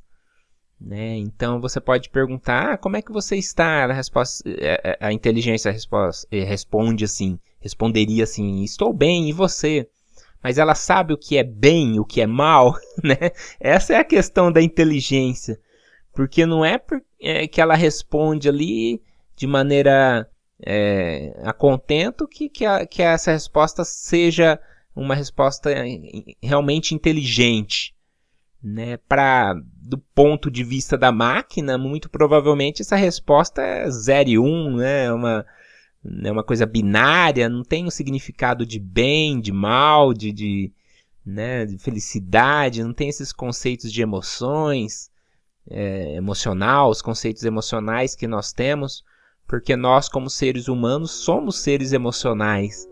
Né? 0.81 1.17
Então 1.17 1.61
você 1.61 1.79
pode 1.79 2.09
perguntar: 2.09 2.73
ah, 2.73 2.77
como 2.77 2.97
é 2.97 3.01
que 3.01 3.11
você 3.11 3.35
está? 3.35 3.85
A, 3.85 3.93
resposta, 3.93 4.47
é, 4.49 4.81
é, 4.83 4.97
a 4.99 5.13
inteligência 5.13 5.71
responde, 5.71 6.25
responde 6.31 7.05
assim: 7.05 7.39
responderia 7.65 8.23
assim: 8.23 8.63
Estou 8.63 8.93
bem, 8.93 9.27
e 9.27 9.33
você? 9.33 9.89
Mas 10.41 10.59
ela 10.59 10.75
sabe 10.75 11.11
o 11.11 11.17
que 11.17 11.37
é 11.37 11.43
bem, 11.43 11.99
o 11.99 12.05
que 12.05 12.21
é 12.21 12.27
mal, 12.27 12.75
né? 13.03 13.31
Essa 13.59 13.93
é 13.93 13.97
a 13.97 14.03
questão 14.03 14.51
da 14.51 14.61
inteligência. 14.61 15.59
Porque 16.13 16.45
não 16.45 16.63
é, 16.63 16.79
é 17.19 17.47
que 17.47 17.59
ela 17.59 17.75
responde 17.75 18.47
ali 18.47 19.01
de 19.35 19.47
maneira 19.47 20.29
é, 20.63 21.35
a 21.43 21.51
contento 21.51 22.27
que, 22.27 22.47
que, 22.47 22.65
a, 22.65 22.85
que 22.85 23.01
essa 23.01 23.31
resposta 23.31 23.83
seja 23.83 24.59
uma 24.95 25.15
resposta 25.15 25.69
realmente 26.41 26.93
inteligente. 26.93 27.93
Né? 28.63 28.97
Para 28.97 29.55
do 29.81 29.97
ponto 29.97 30.49
de 30.49 30.63
vista 30.63 30.97
da 30.97 31.11
máquina, 31.11 31.77
muito 31.77 32.09
provavelmente 32.09 32.81
essa 32.81 32.95
resposta 32.95 33.61
é 33.61 33.89
0 33.89 34.29
e 34.29 34.39
1, 34.39 34.45
um, 34.45 34.75
né? 34.77 35.11
uma, 35.11 35.45
é 36.23 36.31
uma 36.31 36.43
coisa 36.43 36.65
binária, 36.65 37.49
não 37.49 37.63
tem 37.63 37.85
um 37.85 37.91
significado 37.91 38.65
de 38.65 38.79
bem, 38.79 39.39
de 39.39 39.51
mal, 39.51 40.13
de, 40.13 40.31
de, 40.31 40.73
né, 41.25 41.65
de 41.65 41.77
felicidade, 41.77 42.83
não 42.83 42.93
tem 42.93 43.09
esses 43.09 43.31
conceitos 43.33 43.91
de 43.91 44.01
emoções. 44.01 45.09
é, 45.69 46.15
emocional, 46.15 46.89
os 46.89 47.01
conceitos 47.01 47.43
emocionais 47.43 48.15
que 48.15 48.27
nós 48.27 48.53
temos, 48.53 49.03
porque 49.47 49.75
nós, 49.75 50.09
como 50.09 50.29
seres 50.29 50.67
humanos, 50.67 51.11
somos 51.11 51.59
seres 51.59 51.93
emocionais. 51.93 52.87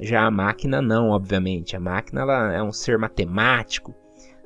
Já 0.00 0.26
a 0.26 0.30
máquina 0.30 0.80
não, 0.80 1.10
obviamente. 1.10 1.76
A 1.76 1.80
máquina 1.80 2.20
ela 2.22 2.52
é 2.52 2.62
um 2.62 2.72
ser 2.72 2.98
matemático. 2.98 3.94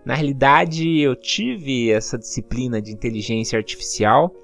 Na 0.04 0.14
realidade, 0.14 0.98
eu 0.98 1.14
tive 1.14 1.90
essa 1.90 2.18
disciplina 2.18 2.80
de 2.80 2.92
inteligência 2.92 3.56
artificial, 3.58 4.35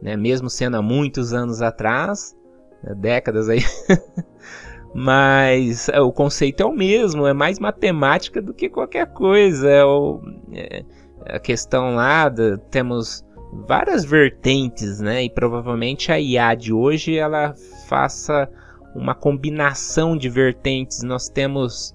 né, 0.00 0.16
mesmo 0.16 0.48
sendo 0.48 0.76
há 0.76 0.82
muitos 0.82 1.32
anos 1.32 1.60
atrás, 1.60 2.34
né, 2.82 2.94
décadas 2.94 3.48
aí. 3.48 3.60
Mas 4.94 5.88
é, 5.88 6.00
o 6.00 6.12
conceito 6.12 6.62
é 6.62 6.66
o 6.66 6.72
mesmo, 6.72 7.26
é 7.26 7.32
mais 7.32 7.58
matemática 7.58 8.42
do 8.42 8.52
que 8.52 8.68
qualquer 8.68 9.06
coisa. 9.06 9.70
É, 9.70 9.84
o, 9.84 10.20
é 10.52 10.84
a 11.26 11.38
questão 11.38 11.94
lá, 11.94 12.28
de, 12.28 12.58
temos 12.70 13.24
várias 13.66 14.04
vertentes, 14.04 15.00
né? 15.00 15.24
E 15.24 15.30
provavelmente 15.30 16.10
a 16.10 16.18
IA 16.18 16.54
de 16.54 16.72
hoje 16.72 17.16
ela 17.16 17.54
faça 17.88 18.48
uma 18.94 19.14
combinação 19.14 20.16
de 20.16 20.28
vertentes. 20.28 21.02
Nós 21.02 21.28
temos, 21.28 21.94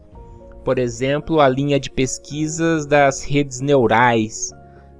por 0.64 0.80
exemplo, 0.80 1.40
a 1.40 1.48
linha 1.48 1.80
de 1.80 1.90
pesquisas 1.92 2.86
das 2.86 3.24
redes 3.24 3.62
neurais. 3.62 4.52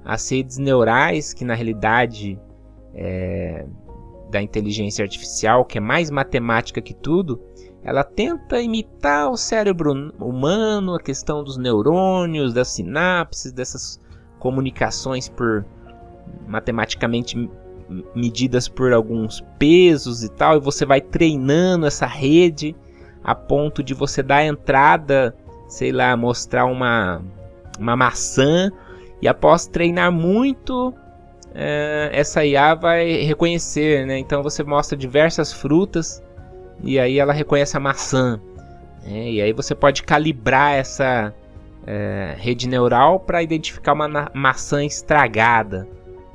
As 0.04 0.30
redes 0.30 0.58
neurais, 0.58 1.34
que 1.34 1.44
na 1.44 1.54
realidade 1.54 2.38
é, 2.94 3.66
da 4.30 4.42
inteligência 4.42 5.02
artificial, 5.02 5.64
que 5.64 5.78
é 5.78 5.80
mais 5.80 6.10
matemática 6.10 6.80
que 6.80 6.94
tudo, 6.94 7.40
ela 7.82 8.04
tenta 8.04 8.60
imitar 8.60 9.30
o 9.30 9.36
cérebro 9.36 10.12
humano, 10.20 10.94
a 10.94 11.00
questão 11.00 11.42
dos 11.42 11.56
neurônios, 11.56 12.52
das 12.52 12.68
sinapses, 12.68 13.52
dessas 13.52 14.00
comunicações 14.38 15.28
por 15.28 15.64
matematicamente 16.46 17.48
medidas 18.14 18.68
por 18.68 18.92
alguns 18.92 19.40
pesos 19.58 20.22
e 20.22 20.28
tal, 20.28 20.56
e 20.56 20.60
você 20.60 20.84
vai 20.84 21.00
treinando 21.00 21.86
essa 21.86 22.06
rede 22.06 22.76
a 23.24 23.34
ponto 23.34 23.82
de 23.82 23.94
você 23.94 24.22
dar 24.22 24.44
entrada, 24.44 25.34
sei 25.66 25.90
lá, 25.92 26.16
mostrar 26.16 26.66
uma, 26.66 27.22
uma 27.78 27.96
maçã, 27.96 28.70
e 29.20 29.28
após 29.28 29.66
treinar 29.66 30.12
muito, 30.12 30.94
essa 32.12 32.44
IA 32.44 32.74
vai 32.74 33.22
reconhecer, 33.22 34.06
né? 34.06 34.18
Então 34.18 34.42
você 34.42 34.62
mostra 34.62 34.96
diversas 34.96 35.52
frutas 35.52 36.22
e 36.82 36.98
aí 36.98 37.18
ela 37.18 37.32
reconhece 37.32 37.76
a 37.76 37.80
maçã. 37.80 38.40
Né? 39.02 39.32
E 39.32 39.42
aí 39.42 39.52
você 39.52 39.74
pode 39.74 40.02
calibrar 40.02 40.74
essa 40.74 41.34
é, 41.86 42.34
rede 42.38 42.68
neural 42.68 43.20
para 43.20 43.42
identificar 43.42 43.92
uma 43.94 44.30
maçã 44.34 44.84
estragada. 44.84 45.88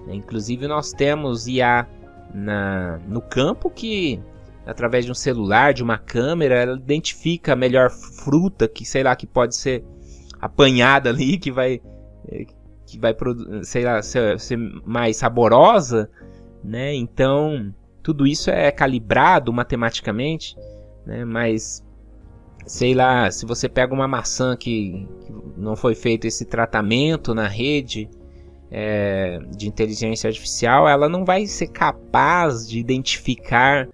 Inclusive 0.08 0.67
nós 0.67 0.91
temos 0.91 1.47
IA 1.47 1.88
na, 2.34 2.99
no 3.08 3.21
campo 3.21 3.69
que 3.69 4.19
através 4.65 5.06
de 5.06 5.12
um 5.12 5.15
celular, 5.15 5.73
de 5.73 5.84
uma 5.84 5.97
câmera, 5.97 6.56
ela 6.56 6.76
identifica 6.76 7.54
a 7.54 7.56
melhor 7.56 7.89
fruta 7.89 8.67
que 8.67 8.86
sei 8.86 9.04
lá 9.04 9.15
que 9.15 9.28
pode 9.28 9.56
ser 9.56 9.84
apanhada 10.39 11.10
ali, 11.10 11.38
que 11.38 11.52
vai 11.52 11.82
é, 12.30 12.45
que 12.93 12.99
vai 12.99 13.15
sei 13.63 13.84
lá, 13.84 14.01
ser, 14.01 14.39
ser 14.39 14.58
mais 14.86 15.17
saborosa, 15.17 16.10
né? 16.63 16.93
Então 16.93 17.73
tudo 18.01 18.27
isso 18.27 18.49
é 18.49 18.71
calibrado 18.71 19.51
matematicamente, 19.53 20.56
né? 21.06 21.23
Mas 21.25 21.84
sei 22.65 22.93
lá, 22.93 23.29
se 23.29 23.45
você 23.45 23.67
pega 23.67 23.93
uma 23.93 24.08
maçã 24.08 24.56
que, 24.56 25.08
que 25.25 25.34
não 25.58 25.75
foi 25.75 25.95
feito 25.95 26.25
esse 26.25 26.45
tratamento 26.45 27.34
na 27.34 27.47
rede, 27.47 28.10
é, 28.75 29.39
de 29.56 29.67
inteligência 29.67 30.27
artificial, 30.27 30.88
ela 30.88 31.08
não 31.08 31.23
vai 31.23 31.45
ser 31.45 31.67
capaz 31.67 32.67
de 32.67 32.79
identificar. 32.79 33.88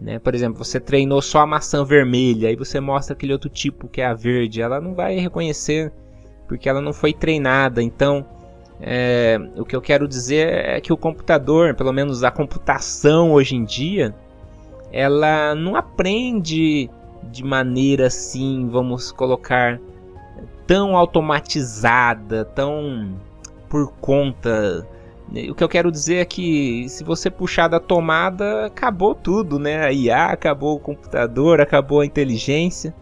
Né? 0.00 0.18
Por 0.18 0.34
exemplo, 0.34 0.64
você 0.64 0.80
treinou 0.80 1.22
só 1.22 1.40
a 1.40 1.46
maçã 1.46 1.84
vermelha, 1.84 2.48
aí 2.48 2.56
você 2.56 2.80
mostra 2.80 3.14
aquele 3.14 3.32
outro 3.32 3.48
tipo 3.48 3.86
que 3.86 4.00
é 4.00 4.06
a 4.06 4.14
verde, 4.14 4.60
ela 4.60 4.80
não 4.80 4.94
vai 4.94 5.16
reconhecer 5.16 5.92
porque 6.50 6.68
ela 6.68 6.80
não 6.80 6.92
foi 6.92 7.12
treinada. 7.12 7.80
Então, 7.80 8.26
é, 8.80 9.38
o 9.56 9.64
que 9.64 9.76
eu 9.76 9.80
quero 9.80 10.08
dizer 10.08 10.48
é 10.48 10.80
que 10.80 10.92
o 10.92 10.96
computador, 10.96 11.76
pelo 11.76 11.92
menos 11.92 12.24
a 12.24 12.30
computação 12.32 13.30
hoje 13.30 13.54
em 13.54 13.64
dia, 13.64 14.12
ela 14.92 15.54
não 15.54 15.76
aprende 15.76 16.90
de 17.22 17.44
maneira 17.44 18.08
assim, 18.08 18.68
vamos 18.68 19.12
colocar, 19.12 19.78
tão 20.66 20.96
automatizada, 20.96 22.44
tão 22.46 23.14
por 23.68 23.92
conta. 24.00 24.84
O 25.48 25.54
que 25.54 25.62
eu 25.62 25.68
quero 25.68 25.92
dizer 25.92 26.16
é 26.16 26.24
que 26.24 26.88
se 26.88 27.04
você 27.04 27.30
puxar 27.30 27.68
da 27.68 27.78
tomada, 27.78 28.66
acabou 28.66 29.14
tudo, 29.14 29.56
né? 29.56 29.84
A 29.86 29.92
IA 29.92 30.26
acabou 30.26 30.74
o 30.74 30.80
computador, 30.80 31.60
acabou 31.60 32.00
a 32.00 32.06
inteligência, 32.06 32.92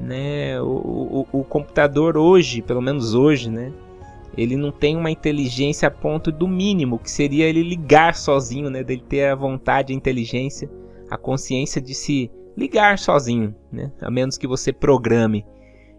né? 0.00 0.60
O, 0.60 1.26
o, 1.32 1.40
o 1.40 1.44
computador 1.44 2.16
hoje, 2.16 2.62
pelo 2.62 2.80
menos 2.80 3.14
hoje, 3.14 3.50
né? 3.50 3.72
Ele 4.36 4.56
não 4.56 4.70
tem 4.70 4.96
uma 4.96 5.10
inteligência 5.10 5.88
a 5.88 5.90
ponto 5.90 6.30
do 6.30 6.46
mínimo, 6.46 6.98
que 6.98 7.10
seria 7.10 7.46
ele 7.46 7.62
ligar 7.62 8.14
sozinho, 8.14 8.70
né? 8.70 8.82
Dele 8.82 9.04
ter 9.08 9.26
a 9.26 9.34
vontade, 9.34 9.92
a 9.92 9.96
inteligência, 9.96 10.70
a 11.10 11.16
consciência 11.16 11.80
de 11.80 11.94
se 11.94 12.30
ligar 12.56 12.98
sozinho, 12.98 13.54
né? 13.72 13.92
A 14.00 14.10
menos 14.10 14.38
que 14.38 14.46
você 14.46 14.72
programe. 14.72 15.44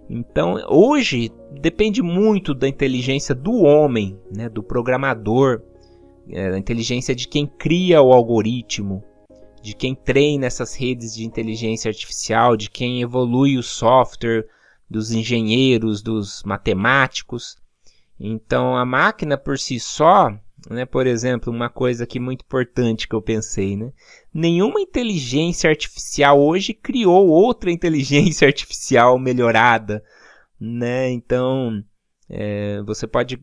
Então, 0.10 0.58
hoje 0.68 1.32
depende 1.62 2.02
muito 2.02 2.54
da 2.54 2.68
inteligência 2.68 3.34
do 3.34 3.62
homem, 3.62 4.20
né, 4.36 4.50
do 4.50 4.62
programador, 4.62 5.62
é, 6.30 6.52
da 6.52 6.60
inteligência 6.60 7.16
de 7.16 7.30
quem 7.30 7.48
cria 7.48 8.02
o 8.02 8.12
algoritmo, 8.12 9.02
de 9.62 9.76
quem 9.76 9.93
treina 9.93 10.47
essas 10.47 10.76
redes 10.76 11.13
de 11.13 11.26
inteligência 11.26 11.89
artificial, 11.89 12.58
de 12.58 12.69
quem 12.69 13.02
evolui 13.02 13.58
o 13.58 13.63
software, 13.63 14.47
dos 14.91 15.12
engenheiros, 15.12 16.02
dos 16.02 16.43
matemáticos. 16.43 17.58
Então, 18.19 18.76
a 18.76 18.86
máquina 18.86 19.38
por 19.38 19.58
si 19.58 19.80
só, 19.80 20.30
né, 20.69 20.86
por 20.86 21.08
exemplo, 21.08 21.52
uma 21.52 21.69
coisa 21.69 22.04
aqui 22.04 22.19
muito 22.19 22.43
importante 22.43 23.08
que 23.08 23.15
eu 23.15 23.21
pensei, 23.21 23.78
né? 23.78 23.93
Nenhuma 24.34 24.82
inteligência 24.82 25.69
artificial 25.69 26.39
hoje 26.39 26.74
criou 26.74 27.30
outra 27.30 27.71
inteligência 27.71 28.47
artificial 28.47 29.17
melhorada, 29.17 30.04
né? 30.60 31.10
Então, 31.10 31.82
é, 32.30 32.82
você 32.84 33.08
pode 33.08 33.41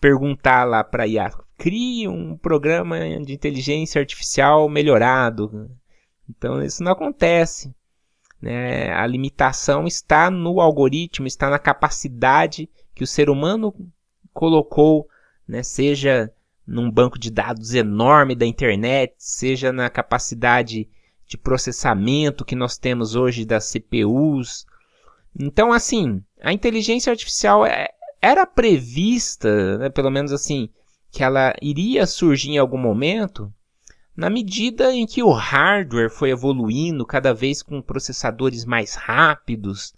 perguntar 0.00 0.64
lá 0.64 0.84
para 0.84 1.06
IA, 1.06 1.30
crie 1.56 2.08
um 2.08 2.36
programa 2.36 2.98
de 3.24 3.32
inteligência 3.32 4.00
artificial 4.00 4.68
melhorado. 4.68 5.70
Então, 6.28 6.62
isso 6.62 6.82
não 6.82 6.92
acontece. 6.92 7.74
Né? 8.40 8.92
A 8.92 9.06
limitação 9.06 9.86
está 9.86 10.30
no 10.30 10.60
algoritmo, 10.60 11.26
está 11.26 11.48
na 11.48 11.58
capacidade 11.58 12.68
que 12.94 13.04
o 13.04 13.06
ser 13.06 13.30
humano 13.30 13.74
colocou, 14.32 15.08
né? 15.46 15.62
seja 15.62 16.32
num 16.66 16.90
banco 16.90 17.18
de 17.18 17.30
dados 17.30 17.74
enorme 17.74 18.34
da 18.34 18.46
internet, 18.46 19.14
seja 19.18 19.72
na 19.72 19.90
capacidade 19.90 20.88
de 21.26 21.36
processamento 21.36 22.44
que 22.44 22.54
nós 22.54 22.78
temos 22.78 23.14
hoje 23.14 23.44
das 23.44 23.70
CPUs. 23.70 24.66
Então, 25.38 25.72
assim, 25.72 26.22
a 26.40 26.52
inteligência 26.52 27.10
artificial 27.10 27.66
é, 27.66 27.88
era 28.20 28.46
prevista, 28.46 29.78
né, 29.78 29.90
pelo 29.90 30.10
menos 30.10 30.32
assim, 30.32 30.68
que 31.14 31.22
ela 31.22 31.54
iria 31.62 32.08
surgir 32.08 32.50
em 32.50 32.58
algum 32.58 32.76
momento, 32.76 33.52
na 34.16 34.28
medida 34.28 34.92
em 34.92 35.06
que 35.06 35.22
o 35.22 35.30
hardware 35.30 36.10
foi 36.10 36.30
evoluindo 36.30 37.06
cada 37.06 37.32
vez 37.32 37.62
com 37.62 37.80
processadores 37.80 38.64
mais 38.64 38.96
rápidos. 38.96 39.94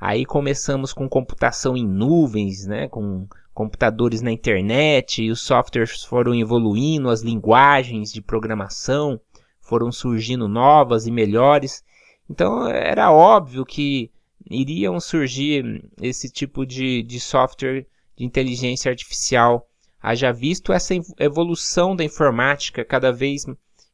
Aí 0.00 0.24
começamos 0.24 0.92
com 0.92 1.08
computação 1.08 1.76
em 1.76 1.84
nuvens, 1.84 2.66
né, 2.66 2.86
com 2.86 3.26
computadores 3.52 4.22
na 4.22 4.30
internet, 4.30 5.24
e 5.24 5.30
os 5.32 5.40
softwares 5.40 6.04
foram 6.04 6.36
evoluindo, 6.36 7.10
as 7.10 7.20
linguagens 7.20 8.12
de 8.12 8.22
programação 8.22 9.20
foram 9.60 9.90
surgindo 9.90 10.46
novas 10.46 11.04
e 11.04 11.10
melhores. 11.10 11.84
Então 12.28 12.68
era 12.68 13.12
óbvio 13.12 13.64
que 13.64 14.08
iriam 14.48 15.00
surgir 15.00 15.84
esse 16.00 16.30
tipo 16.30 16.64
de, 16.64 17.02
de 17.02 17.18
software 17.18 17.86
de 18.16 18.24
inteligência 18.24 18.88
artificial. 18.88 19.68
Haja 20.02 20.32
visto 20.32 20.72
essa 20.72 20.94
evolução 21.18 21.94
da 21.94 22.02
informática 22.02 22.84
cada 22.84 23.12
vez 23.12 23.44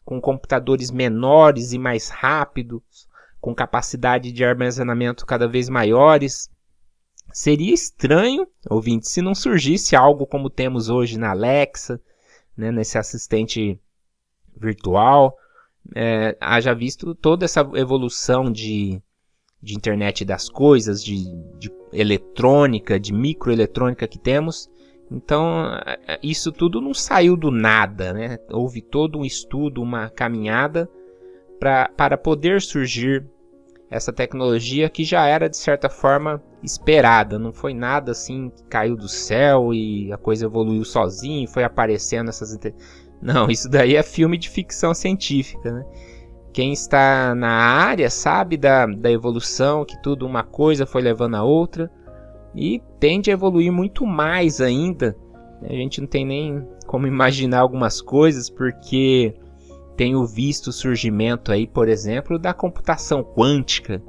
com 0.04 0.20
computadores 0.20 0.90
menores 0.92 1.72
e 1.72 1.78
mais 1.78 2.08
rápidos, 2.08 3.08
com 3.40 3.52
capacidade 3.52 4.30
de 4.30 4.44
armazenamento 4.44 5.26
cada 5.26 5.48
vez 5.48 5.68
maiores. 5.68 6.48
Seria 7.32 7.74
estranho, 7.74 8.46
ouvinte, 8.70 9.08
se 9.08 9.20
não 9.20 9.34
surgisse 9.34 9.96
algo 9.96 10.26
como 10.26 10.48
temos 10.48 10.88
hoje 10.88 11.18
na 11.18 11.30
Alexa, 11.30 12.00
né, 12.56 12.70
nesse 12.70 12.96
assistente 12.96 13.80
virtual. 14.56 15.36
É, 15.94 16.36
haja 16.40 16.72
visto 16.72 17.14
toda 17.14 17.44
essa 17.44 17.60
evolução 17.74 18.50
de, 18.50 19.02
de 19.60 19.74
internet 19.74 20.24
das 20.24 20.48
coisas, 20.48 21.02
de, 21.02 21.24
de 21.58 21.70
eletrônica, 21.92 22.98
de 22.98 23.12
microeletrônica 23.12 24.06
que 24.06 24.18
temos, 24.18 24.70
Então, 25.10 25.78
é, 25.86 25.98
é, 26.08 26.18
isso 26.22 26.50
tudo 26.50 26.80
não 26.80 26.92
saiu 26.92 27.36
do 27.36 27.50
nada, 27.50 28.12
né? 28.12 28.38
Houve 28.50 28.82
todo 28.82 29.18
um 29.18 29.24
estudo, 29.24 29.82
uma 29.82 30.10
caminhada 30.10 30.88
pra, 31.60 31.88
para 31.96 32.18
poder 32.18 32.60
surgir 32.60 33.24
essa 33.88 34.12
tecnologia 34.12 34.88
que 34.88 35.04
já 35.04 35.26
era 35.26 35.48
de 35.48 35.56
certa 35.56 35.88
forma 35.88 36.42
esperada, 36.62 37.38
não 37.38 37.52
foi 37.52 37.72
nada 37.72 38.10
assim 38.10 38.50
que 38.50 38.64
caiu 38.64 38.96
do 38.96 39.08
céu 39.08 39.72
e 39.72 40.12
a 40.12 40.16
coisa 40.16 40.46
evoluiu 40.46 40.84
sozinho, 40.84 41.48
foi 41.48 41.62
aparecendo 41.62 42.28
essas 42.28 42.58
não, 43.22 43.48
isso 43.50 43.68
daí 43.68 43.94
é 43.94 44.02
filme 44.02 44.36
de 44.36 44.50
ficção 44.50 44.92
científica, 44.92 45.72
né? 45.72 45.84
Quem 46.52 46.72
está 46.72 47.34
na 47.34 47.50
área 47.50 48.08
sabe 48.08 48.56
da, 48.56 48.86
da 48.86 49.10
evolução, 49.10 49.84
que 49.84 50.00
tudo 50.02 50.26
uma 50.26 50.42
coisa 50.42 50.86
foi 50.86 51.02
levando 51.02 51.34
a 51.34 51.44
outra 51.44 51.90
e 52.56 52.82
tende 52.98 53.30
a 53.30 53.34
evoluir 53.34 53.70
muito 53.70 54.06
mais 54.06 54.60
ainda. 54.62 55.14
A 55.62 55.72
gente 55.72 56.00
não 56.00 56.08
tem 56.08 56.24
nem 56.24 56.66
como 56.86 57.06
imaginar 57.06 57.60
algumas 57.60 58.00
coisas, 58.00 58.48
porque 58.48 59.34
tenho 59.96 60.24
visto 60.26 60.68
o 60.68 60.72
surgimento 60.72 61.52
aí, 61.52 61.66
por 61.66 61.88
exemplo, 61.88 62.38
da 62.38 62.54
computação 62.54 63.22
quântica. 63.22 64.02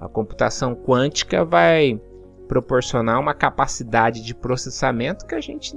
A 0.00 0.08
computação 0.08 0.74
quântica 0.74 1.44
vai 1.44 2.00
proporcionar 2.48 3.20
uma 3.20 3.34
capacidade 3.34 4.22
de 4.22 4.34
processamento 4.34 5.26
que 5.26 5.34
a 5.34 5.40
gente 5.40 5.76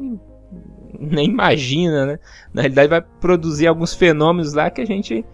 nem 0.99 1.27
imagina, 1.27 2.05
né? 2.05 2.19
Na 2.53 2.61
realidade, 2.61 2.87
vai 2.87 3.01
produzir 3.01 3.67
alguns 3.67 3.93
fenômenos 3.93 4.53
lá 4.53 4.69
que 4.69 4.79
a 4.79 4.85
gente 4.85 5.25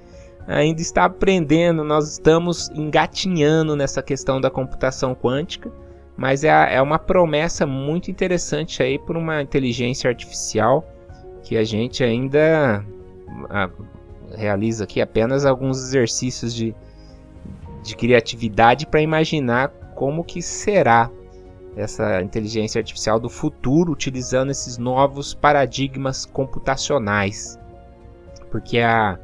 ainda 0.48 0.82
está 0.82 1.06
aprendendo. 1.06 1.84
Nós 1.84 2.12
estamos 2.12 2.70
engatinhando 2.70 3.76
nessa 3.76 4.02
questão 4.02 4.42
da 4.42 4.50
computação 4.50 5.14
quântica 5.14 5.72
mas 6.20 6.44
é, 6.44 6.76
é 6.76 6.82
uma 6.82 7.00
promessa 7.00 7.66
muito 7.66 8.12
interessante 8.12 8.84
aí 8.84 9.00
por 9.00 9.16
uma 9.16 9.42
inteligência 9.42 10.10
artificial 10.10 10.86
que 11.44 11.56
a 11.56 11.64
gente 11.64 12.04
ainda 12.04 12.86
a, 13.50 13.70
realiza 14.36 14.84
aqui 14.84 15.00
apenas 15.00 15.46
alguns 15.46 15.78
exercícios 15.78 16.54
de, 16.54 16.76
de 17.82 17.96
criatividade 17.96 18.86
para 18.86 19.02
imaginar 19.02 19.70
como 19.96 20.22
que 20.22 20.42
será 20.42 21.10
essa 21.78 22.22
inteligência 22.22 22.80
artificial 22.80 23.18
do 23.18 23.30
futuro 23.30 23.94
utilizando 23.94 24.52
esses 24.52 24.78
novos 24.78 25.34
paradigmas 25.34 26.26
computacionais. 26.26 27.58
Porque 28.52 28.80
a, 28.80 29.18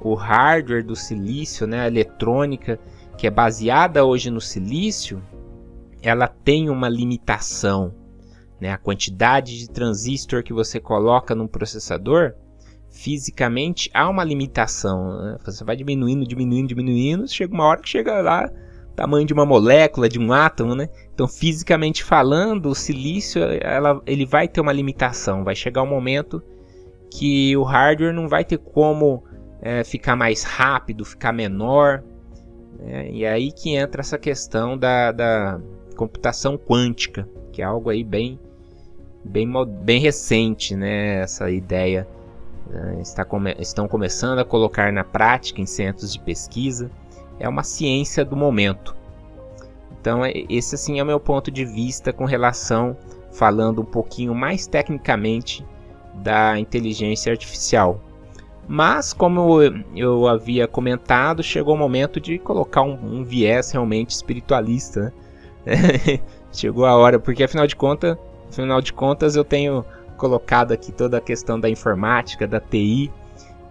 o 0.00 0.14
hardware 0.14 0.84
do 0.84 0.96
silício, 0.96 1.68
né, 1.68 1.82
a 1.82 1.86
eletrônica, 1.86 2.80
que 3.16 3.28
é 3.28 3.30
baseada 3.30 4.04
hoje 4.04 4.28
no 4.28 4.40
silício, 4.40 5.22
ela 6.02 6.26
tem 6.26 6.68
uma 6.68 6.88
limitação. 6.88 7.94
Né? 8.60 8.70
A 8.70 8.78
quantidade 8.78 9.58
de 9.58 9.70
transistor 9.70 10.42
que 10.42 10.52
você 10.52 10.78
coloca 10.80 11.34
num 11.34 11.46
processador, 11.46 12.34
fisicamente 12.90 13.90
há 13.94 14.08
uma 14.08 14.24
limitação. 14.24 15.22
Né? 15.22 15.38
Você 15.44 15.64
vai 15.64 15.76
diminuindo, 15.76 16.26
diminuindo, 16.26 16.68
diminuindo, 16.68 17.28
chega 17.28 17.54
uma 17.54 17.64
hora 17.64 17.80
que 17.80 17.88
chega 17.88 18.20
lá 18.20 18.50
tamanho 18.94 19.26
de 19.26 19.32
uma 19.32 19.46
molécula, 19.46 20.08
de 20.08 20.18
um 20.18 20.32
átomo, 20.32 20.74
né? 20.74 20.88
Então, 21.14 21.26
fisicamente 21.26 22.04
falando, 22.04 22.66
o 22.66 22.74
silício 22.74 23.42
ela, 23.60 24.00
ele 24.06 24.24
vai 24.26 24.46
ter 24.46 24.60
uma 24.60 24.72
limitação. 24.72 25.44
Vai 25.44 25.54
chegar 25.54 25.82
um 25.82 25.86
momento 25.86 26.42
que 27.10 27.56
o 27.56 27.62
hardware 27.62 28.12
não 28.12 28.28
vai 28.28 28.44
ter 28.44 28.58
como 28.58 29.24
é, 29.60 29.84
ficar 29.84 30.16
mais 30.16 30.42
rápido, 30.42 31.04
ficar 31.04 31.32
menor. 31.32 32.02
Né? 32.78 33.10
E 33.10 33.26
aí 33.26 33.52
que 33.52 33.74
entra 33.74 34.00
essa 34.00 34.18
questão 34.18 34.76
da, 34.76 35.12
da, 35.12 35.60
computação 35.94 36.56
quântica, 36.56 37.28
que 37.52 37.62
é 37.62 37.64
algo 37.64 37.90
aí 37.90 38.02
bem, 38.02 38.38
bem, 39.24 39.48
bem 39.82 40.00
recente, 40.00 40.74
né? 40.74 41.20
Essa 41.20 41.50
ideia 41.50 42.06
né? 42.68 42.98
está 43.00 43.24
come 43.24 43.54
estão 43.58 43.86
começando 43.86 44.38
a 44.38 44.44
colocar 44.44 44.92
na 44.92 45.04
prática 45.04 45.60
em 45.60 45.66
centros 45.66 46.12
de 46.12 46.20
pesquisa. 46.20 46.90
É 47.38 47.48
uma 47.48 47.62
ciência 47.62 48.24
do 48.24 48.36
momento. 48.36 48.94
Então 50.00 50.24
é, 50.24 50.32
esse 50.48 50.74
assim 50.74 50.98
é 50.98 51.02
o 51.02 51.06
meu 51.06 51.20
ponto 51.20 51.50
de 51.50 51.64
vista 51.64 52.12
com 52.12 52.24
relação, 52.24 52.96
falando 53.32 53.82
um 53.82 53.84
pouquinho 53.84 54.34
mais 54.34 54.66
tecnicamente 54.66 55.64
da 56.14 56.58
inteligência 56.58 57.32
artificial. 57.32 58.00
Mas, 58.68 59.12
como 59.12 59.60
eu 59.94 60.26
havia 60.28 60.68
comentado, 60.68 61.42
chegou 61.42 61.74
o 61.74 61.78
momento 61.78 62.20
de 62.20 62.38
colocar 62.38 62.82
um, 62.82 62.92
um 63.18 63.24
viés 63.24 63.72
realmente 63.72 64.10
espiritualista. 64.10 65.00
Né? 65.00 65.12
Chegou 66.52 66.84
a 66.84 66.96
hora, 66.96 67.18
porque 67.18 67.44
afinal 67.44 67.66
de 67.66 67.76
contas, 67.76 68.16
afinal 68.48 68.80
de 68.80 68.92
contas 68.92 69.36
eu 69.36 69.44
tenho 69.44 69.84
colocado 70.16 70.72
aqui 70.72 70.92
toda 70.92 71.18
a 71.18 71.20
questão 71.20 71.58
da 71.58 71.68
informática, 71.68 72.46
da 72.46 72.60
TI, 72.60 73.10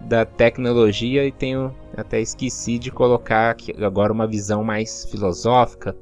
da 0.00 0.24
tecnologia 0.24 1.24
e 1.24 1.32
tenho 1.32 1.74
até 1.96 2.20
esqueci 2.20 2.78
de 2.78 2.90
colocar 2.90 3.50
aqui 3.50 3.72
agora 3.82 4.12
uma 4.12 4.26
visão 4.26 4.64
mais 4.64 5.04
filosófica, 5.04 5.96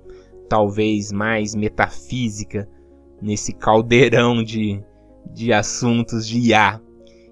talvez 0.48 1.12
mais 1.12 1.54
metafísica 1.54 2.68
nesse 3.20 3.52
caldeirão 3.52 4.42
de, 4.42 4.82
de 5.32 5.52
assuntos 5.52 6.26
de 6.26 6.38
IA. 6.38 6.80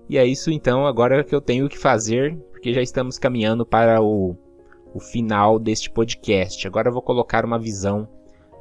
E 0.08 0.16
é 0.18 0.24
isso 0.24 0.50
então 0.50 0.86
agora 0.86 1.24
que 1.24 1.34
eu 1.34 1.40
tenho 1.40 1.68
que 1.68 1.78
fazer, 1.78 2.36
porque 2.50 2.72
já 2.72 2.82
estamos 2.82 3.18
caminhando 3.18 3.64
para 3.64 4.02
o, 4.02 4.36
o 4.94 5.00
final 5.00 5.58
deste 5.58 5.90
podcast. 5.90 6.66
Agora 6.66 6.88
eu 6.88 6.92
vou 6.92 7.02
colocar 7.02 7.44
uma 7.44 7.58
visão 7.58 8.08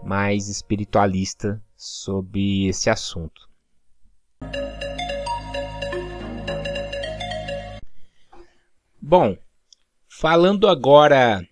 mais 0.03 0.47
espiritualista 0.47 1.61
sobre 1.75 2.67
esse 2.67 2.89
assunto. 2.89 3.47
Bom, 8.99 9.37
falando 10.07 10.67
agora 10.67 11.47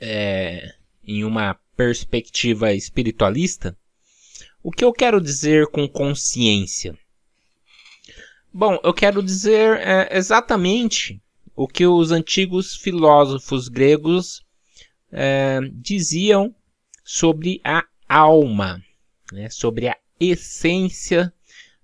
é, 0.00 0.74
em 1.02 1.24
uma 1.24 1.54
perspectiva 1.76 2.72
espiritualista, 2.72 3.76
o 4.62 4.70
que 4.70 4.84
eu 4.84 4.92
quero 4.92 5.20
dizer 5.20 5.68
com 5.68 5.88
consciência? 5.88 6.96
Bom, 8.52 8.78
eu 8.84 8.92
quero 8.92 9.22
dizer 9.22 9.78
é, 9.78 10.16
exatamente 10.16 11.22
o 11.56 11.66
que 11.66 11.86
os 11.86 12.10
antigos 12.10 12.76
filósofos 12.76 13.68
gregos 13.68 14.44
é, 15.10 15.60
diziam 15.72 16.54
sobre 17.04 17.60
a 17.64 17.84
alma, 18.08 18.82
né, 19.32 19.48
sobre 19.50 19.88
a 19.88 19.96
essência 20.20 21.32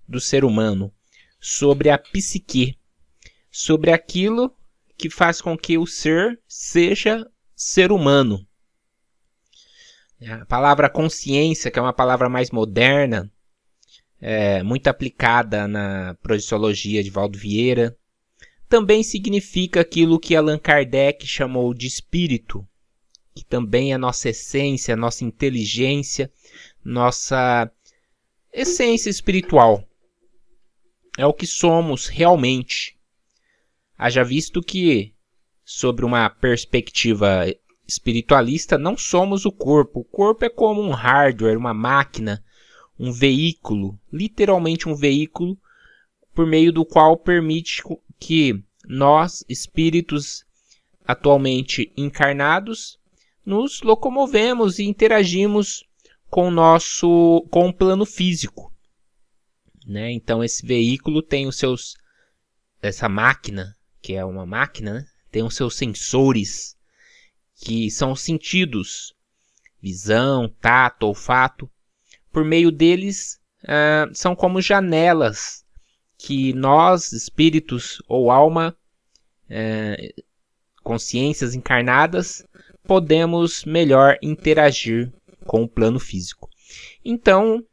do 0.07 0.19
ser 0.19 0.43
humano, 0.43 0.93
sobre 1.39 1.89
a 1.89 1.97
psique, 1.97 2.77
sobre 3.51 3.91
aquilo 3.91 4.55
que 4.97 5.09
faz 5.09 5.41
com 5.41 5.57
que 5.57 5.77
o 5.77 5.85
ser 5.85 6.39
seja 6.47 7.25
ser 7.55 7.91
humano. 7.91 8.45
A 10.21 10.45
palavra 10.45 10.89
consciência, 10.89 11.71
que 11.71 11.79
é 11.79 11.81
uma 11.81 11.93
palavra 11.93 12.27
mais 12.27 12.51
moderna, 12.51 13.31
é, 14.19 14.61
muito 14.63 14.87
aplicada 14.87 15.67
na 15.67 16.15
projeciologia 16.21 17.01
de 17.01 17.09
Valdo 17.09 17.37
Vieira, 17.37 17.97
também 18.67 19.01
significa 19.01 19.81
aquilo 19.81 20.19
que 20.19 20.35
Allan 20.35 20.59
Kardec 20.59 21.25
chamou 21.25 21.73
de 21.73 21.87
espírito, 21.87 22.67
que 23.39 23.45
também 23.45 23.93
é 23.93 23.97
nossa 23.97 24.29
essência, 24.29 24.97
nossa 24.97 25.23
inteligência, 25.23 26.29
nossa 26.83 27.71
essência 28.51 29.09
espiritual. 29.09 29.87
É 31.17 31.25
o 31.25 31.33
que 31.33 31.47
somos 31.47 32.07
realmente. 32.07 32.97
Haja 33.97 34.23
visto 34.25 34.61
que, 34.61 35.13
sobre 35.63 36.03
uma 36.03 36.29
perspectiva 36.29 37.45
espiritualista, 37.87 38.77
não 38.77 38.97
somos 38.97 39.45
o 39.45 39.51
corpo. 39.51 40.01
O 40.01 40.05
corpo 40.05 40.43
é 40.43 40.49
como 40.49 40.81
um 40.81 40.91
hardware, 40.91 41.57
uma 41.57 41.73
máquina, 41.73 42.43
um 42.99 43.09
veículo, 43.09 43.97
literalmente 44.11 44.89
um 44.89 44.95
veículo, 44.95 45.57
por 46.35 46.45
meio 46.45 46.73
do 46.73 46.85
qual 46.85 47.15
permite 47.15 47.81
que 48.19 48.61
nós, 48.85 49.45
espíritos 49.47 50.45
atualmente 51.05 51.91
encarnados, 51.95 52.98
nos 53.45 53.81
locomovemos 53.81 54.79
e 54.79 54.83
interagimos 54.83 55.83
com 56.29 56.47
o 56.47 56.51
nosso 56.51 57.45
com 57.49 57.69
o 57.69 57.73
plano 57.73 58.05
físico. 58.05 58.73
Né? 59.85 60.11
Então 60.11 60.43
esse 60.43 60.65
veículo 60.65 61.21
tem 61.21 61.47
os 61.47 61.57
seus 61.57 61.95
essa 62.81 63.09
máquina, 63.09 63.75
que 64.01 64.13
é 64.13 64.23
uma 64.23 64.45
máquina, 64.45 64.93
né? 64.93 65.05
tem 65.31 65.43
os 65.43 65.55
seus 65.55 65.75
sensores 65.75 66.77
que 67.55 67.91
são 67.91 68.15
sentidos, 68.15 69.13
visão, 69.81 70.47
tato, 70.61 71.07
olfato. 71.07 71.69
Por 72.31 72.45
meio 72.45 72.71
deles 72.71 73.39
uh, 73.63 74.13
são 74.13 74.35
como 74.35 74.61
janelas 74.61 75.65
que 76.17 76.53
nós, 76.53 77.11
espíritos 77.11 78.01
ou 78.07 78.31
alma, 78.31 78.77
uh, 79.49 80.23
consciências 80.83 81.53
encarnadas, 81.53 82.45
podemos 82.89 83.65
melhor 83.65 84.17
interagir 84.19 85.13
com 85.45 85.61
o 85.61 85.69
plano 85.69 85.99
físico. 85.99 86.49
Então, 87.05 87.63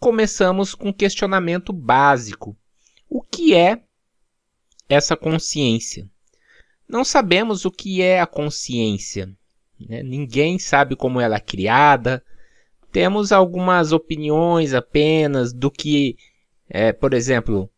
começamos 0.00 0.74
com 0.74 0.88
um 0.88 0.92
questionamento 0.92 1.72
básico: 1.72 2.56
o 3.08 3.22
que 3.22 3.54
é 3.54 3.80
essa 4.88 5.16
consciência? 5.16 6.10
Não 6.88 7.04
sabemos 7.04 7.64
o 7.64 7.70
que 7.70 8.02
é 8.02 8.20
a 8.20 8.26
consciência. 8.26 9.32
Né? 9.78 10.02
Ninguém 10.02 10.58
sabe 10.58 10.96
como 10.96 11.20
ela 11.20 11.36
é 11.36 11.40
criada. 11.40 12.20
Temos 12.90 13.30
algumas 13.30 13.92
opiniões 13.92 14.74
apenas 14.74 15.52
do 15.52 15.70
que, 15.70 16.16
é, 16.68 16.92
por 16.92 17.14
exemplo, 17.14 17.70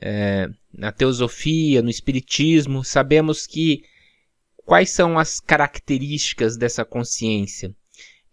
é, 0.00 0.48
na 0.72 0.92
teosofia, 0.92 1.82
no 1.82 1.90
espiritismo, 1.90 2.84
sabemos 2.84 3.48
que 3.48 3.82
quais 4.64 4.90
são 4.90 5.18
as 5.18 5.40
características 5.40 6.56
dessa 6.56 6.84
consciência? 6.84 7.74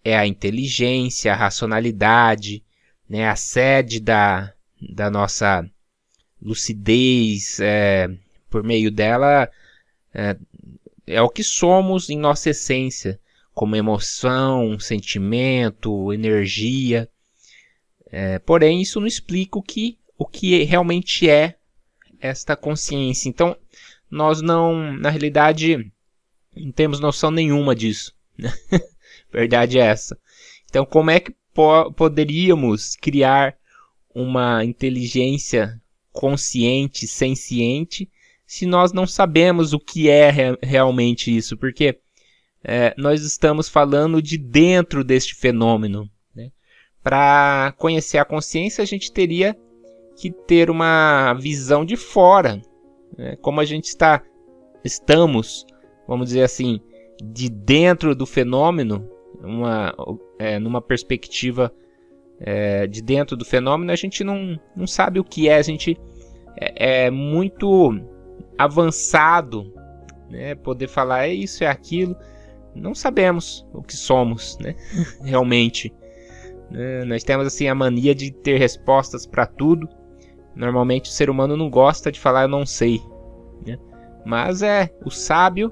É 0.04 0.18
a 0.18 0.26
inteligência, 0.26 1.32
a 1.32 1.36
racionalidade, 1.36 2.64
né, 3.08 3.28
a 3.28 3.36
sede 3.36 4.00
da, 4.00 4.54
da 4.82 5.10
nossa 5.10 5.70
lucidez, 6.42 7.60
é, 7.60 8.10
por 8.50 8.64
meio 8.64 8.90
dela, 8.90 9.50
é, 10.14 10.36
é 11.06 11.22
o 11.22 11.30
que 11.30 11.44
somos 11.44 12.10
em 12.10 12.18
nossa 12.18 12.50
essência, 12.50 13.20
como 13.54 13.76
emoção, 13.76 14.80
sentimento, 14.80 16.12
energia. 16.12 17.08
É, 18.12 18.40
porém, 18.40 18.82
isso 18.82 19.00
não 19.00 19.08
explica 19.08 19.60
o 19.60 19.64
que, 19.64 19.98
o 20.18 20.26
que 20.26 20.64
realmente 20.64 21.30
é 21.30 21.56
esta 22.20 22.56
consciência. 22.56 23.30
Então, 23.30 23.56
nós 24.10 24.42
não, 24.42 24.94
na 24.94 25.10
realidade, 25.10 25.92
não 26.56 26.72
temos 26.72 27.00
noção 27.00 27.32
nenhuma 27.32 27.76
disso. 27.76 28.14
Né? 28.38 28.52
Verdade 29.32 29.80
é 29.80 29.84
essa. 29.84 30.18
Então, 30.70 30.86
como 30.86 31.12
é 31.12 31.20
que 31.20 31.34
po 31.54 31.92
poderíamos 31.94 32.96
criar 32.96 33.56
uma 34.14 34.64
inteligência 34.64 35.82
consciente, 36.12 37.08
senciente, 37.08 38.10
se 38.46 38.66
nós 38.66 38.92
não 38.92 39.08
sabemos 39.08 39.74
o 39.74 39.80
que 39.80 40.10
é 40.10 40.30
re 40.30 40.58
realmente 40.62 41.36
isso? 41.36 41.56
Porque 41.56 42.00
é, 42.64 42.94
nós 42.98 43.24
estamos 43.24 43.68
falando 43.68 44.22
de 44.22 44.38
dentro 44.38 45.04
deste 45.04 45.36
fenômeno. 45.36 46.10
Né? 46.36 46.52
Para 47.02 47.74
conhecer 47.78 48.18
a 48.18 48.26
consciência, 48.26 48.82
a 48.82 48.86
gente 48.86 49.12
teria 49.12 49.58
que 50.18 50.32
ter 50.32 50.70
uma 50.70 51.34
visão 51.34 51.84
de 51.84 51.96
fora, 51.96 52.62
né? 53.18 53.36
como 53.38 53.60
a 53.60 53.66
gente 53.66 53.86
está, 53.86 54.22
estamos, 54.84 55.66
vamos 56.08 56.28
dizer 56.28 56.44
assim, 56.44 56.80
de 57.24 57.50
dentro 57.50 58.16
do 58.16 58.26
fenômeno, 58.26 59.08
uma, 59.42 59.94
é, 60.40 60.60
numa 60.60 60.82
perspectiva 60.82 61.74
é, 62.40 62.88
de 62.88 63.02
dentro 63.02 63.36
do 63.36 63.46
fenômeno, 63.46 63.92
a 63.92 63.96
gente 63.96 64.24
não, 64.24 64.60
não 64.76 64.88
sabe 64.88 65.20
o 65.20 65.24
que 65.24 65.48
é, 65.48 65.56
a 65.56 65.62
gente 65.62 66.00
é, 66.58 67.06
é 67.06 67.12
muito 67.12 68.00
avançado, 68.58 69.74
né? 70.30 70.56
Poder 70.56 70.88
falar 70.88 71.28
é 71.28 71.34
isso, 71.34 71.64
é 71.64 71.68
aquilo, 71.68 72.16
não 72.76 72.94
sabemos 72.94 73.68
o 73.74 73.82
que 73.82 73.96
somos, 73.96 74.58
né? 74.60 74.76
Realmente. 75.24 75.94
Né? 76.70 77.04
Nós 77.06 77.24
temos 77.24 77.46
assim 77.48 77.68
a 77.68 77.76
mania 77.76 78.16
de 78.16 78.32
ter 78.32 78.58
respostas 78.58 79.26
para 79.26 79.46
tudo 79.46 79.88
Normalmente 80.56 81.10
o 81.10 81.14
ser 81.14 81.30
humano 81.30 81.56
não 81.56 81.70
gosta 81.70 82.12
de 82.12 82.20
falar 82.20 82.44
eu 82.44 82.48
não 82.48 82.66
sei. 82.66 83.02
Né? 83.66 83.78
Mas 84.26 84.62
é, 84.62 84.94
o 85.06 85.10
sábio 85.10 85.72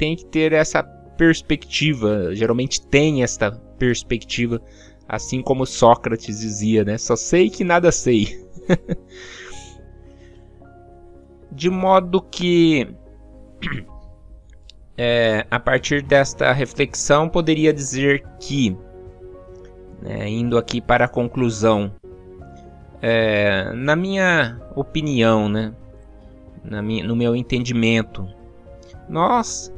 tem 0.00 0.16
que 0.16 0.24
ter 0.24 0.54
essa 0.54 0.82
perspectiva, 0.82 2.34
geralmente 2.34 2.80
tem 2.80 3.22
esta 3.22 3.52
perspectiva, 3.78 4.58
assim 5.06 5.42
como 5.42 5.66
Sócrates 5.66 6.40
dizia, 6.40 6.82
né? 6.84 6.96
Só 6.96 7.14
sei 7.14 7.50
que 7.50 7.62
nada 7.62 7.92
sei. 7.92 8.42
de 11.52 11.68
modo 11.68 12.22
que 12.22 12.88
é, 14.96 15.46
a 15.50 15.60
partir 15.60 16.02
desta 16.02 16.50
reflexão 16.50 17.28
poderia 17.28 17.70
dizer 17.70 18.26
que, 18.38 18.74
né, 20.00 20.30
indo 20.30 20.56
aqui 20.56 20.80
para 20.80 21.04
a 21.04 21.08
conclusão, 21.08 21.92
é, 23.02 23.70
na 23.74 23.94
minha 23.94 24.58
opinião, 24.74 25.46
né? 25.46 25.74
Na 26.64 26.80
minha, 26.80 27.04
no 27.04 27.14
meu 27.14 27.36
entendimento, 27.36 28.26
nós 29.06 29.70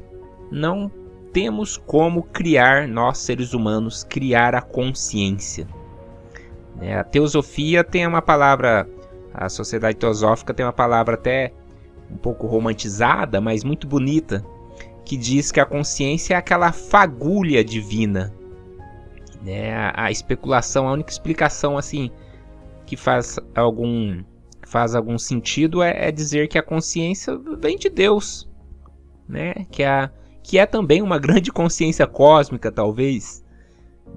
não 0.53 0.90
temos 1.32 1.76
como 1.76 2.22
criar, 2.24 2.86
nós 2.86 3.18
seres 3.18 3.55
humanos, 3.55 4.05
criar 4.05 4.55
a 4.55 4.61
consciência. 4.61 5.66
É, 6.80 6.94
a 6.94 7.05
teosofia 7.05 7.82
tem 7.82 8.07
uma 8.07 8.20
palavra, 8.20 8.88
a 9.32 9.48
sociedade 9.48 9.96
teosófica 9.96 10.53
tem 10.53 10.64
uma 10.64 10.72
palavra 10.72 11.14
até 11.14 11.53
um 12.11 12.16
pouco 12.16 12.46
romantizada, 12.46 13.40
mas 13.40 13.64
muito 13.64 13.86
bonita, 13.86 14.44
que 15.05 15.16
diz 15.16 15.50
que 15.50 15.59
a 15.59 15.66
consciência 15.66 16.34
é 16.34 16.36
aquela 16.36 16.70
fagulha 16.70 17.64
divina. 17.64 18.32
É, 19.46 19.74
a, 19.74 20.05
a 20.05 20.11
especulação, 20.11 20.86
a 20.86 20.92
única 20.92 21.11
explicação 21.11 21.76
assim 21.76 22.11
que 22.86 22.96
faz 22.96 23.38
algum 23.55 24.22
faz 24.66 24.94
algum 24.94 25.18
sentido 25.18 25.82
é, 25.82 26.09
é, 26.09 26.12
dizer 26.12 26.48
que 26.48 26.57
a 26.59 26.62
consciência 26.62 27.36
vem 27.59 27.76
de 27.76 27.90
Deus, 27.90 28.48
né? 29.28 29.66
Que, 29.70 29.82
é, 29.82 30.11
que 30.43 30.59
é 30.59 30.66
também 30.66 31.03
uma 31.03 31.18
grande 31.18 31.51
consciência 31.53 32.07
cósmica, 32.07 32.70
talvez. 32.70 33.45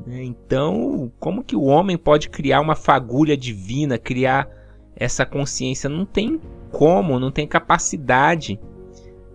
Né? 0.06 0.24
Então, 0.24 1.12
como 1.20 1.44
que 1.44 1.56
o 1.56 1.64
homem 1.64 1.98
pode 1.98 2.30
criar 2.30 2.62
uma 2.62 2.76
fagulha 2.76 3.38
divina, 3.38 3.98
criar 3.98 4.50
essa 4.96 5.26
consciência? 5.26 5.90
Não 5.90 6.06
tem 6.06 6.40
como, 6.72 7.20
não 7.20 7.32
tem 7.32 7.48
capacidade. 7.48 8.60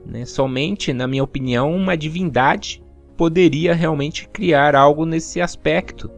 Né? 0.05 0.25
Somente, 0.25 0.93
na 0.93 1.07
minha 1.07 1.25
opinião, 1.25 1.75
uma 1.75 1.97
divindade 1.97 2.83
poderia 3.17 3.75
realmente 3.75 4.29
criar 4.29 4.75
algo 4.75 5.05
nesse 5.05 5.41
aspecto. 5.41 6.11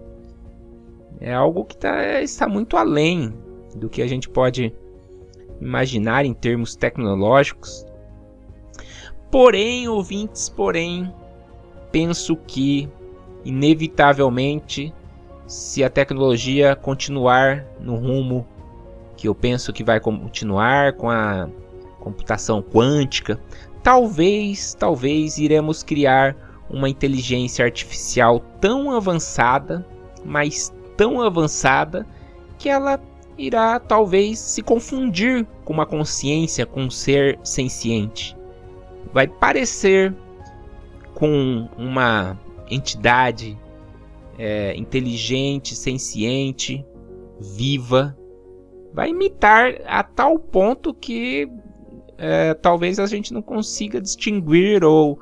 É 1.20 1.32
algo 1.32 1.64
que 1.64 1.76
tá, 1.76 2.20
está 2.20 2.48
muito 2.48 2.76
além 2.76 3.32
do 3.76 3.88
que 3.88 4.02
a 4.02 4.06
gente 4.06 4.28
pode 4.28 4.72
imaginar 5.60 6.24
em 6.24 6.34
termos 6.34 6.74
tecnológicos. 6.74 7.86
Porém, 9.32 9.88
ouvintes, 9.88 10.50
porém, 10.50 11.10
penso 11.90 12.36
que 12.36 12.86
inevitavelmente, 13.46 14.92
se 15.46 15.82
a 15.82 15.88
tecnologia 15.88 16.76
continuar 16.76 17.64
no 17.80 17.96
rumo 17.96 18.46
que 19.16 19.26
eu 19.26 19.34
penso 19.34 19.72
que 19.72 19.82
vai 19.82 19.98
continuar 19.98 20.92
com 20.92 21.08
a 21.08 21.48
computação 21.98 22.60
quântica, 22.60 23.40
talvez, 23.82 24.74
talvez 24.74 25.38
iremos 25.38 25.82
criar 25.82 26.36
uma 26.68 26.90
inteligência 26.90 27.64
artificial 27.64 28.38
tão 28.60 28.94
avançada, 28.94 29.82
mas 30.22 30.70
tão 30.94 31.22
avançada 31.22 32.06
que 32.58 32.68
ela 32.68 33.00
irá 33.38 33.80
talvez 33.80 34.38
se 34.38 34.60
confundir 34.60 35.46
com 35.64 35.72
uma 35.72 35.86
consciência, 35.86 36.66
com 36.66 36.82
um 36.82 36.90
ser 36.90 37.38
senciente. 37.42 38.36
Vai 39.12 39.26
parecer 39.26 40.14
com 41.14 41.68
uma 41.76 42.38
entidade 42.70 43.58
é, 44.38 44.74
inteligente, 44.76 45.74
senciente, 45.74 46.84
viva. 47.40 48.16
Vai 48.92 49.10
imitar 49.10 49.74
a 49.86 50.02
tal 50.02 50.38
ponto 50.38 50.92
que 50.92 51.50
é, 52.18 52.54
talvez 52.54 52.98
a 52.98 53.06
gente 53.06 53.32
não 53.32 53.42
consiga 53.42 54.00
distinguir 54.00 54.84
ou 54.84 55.18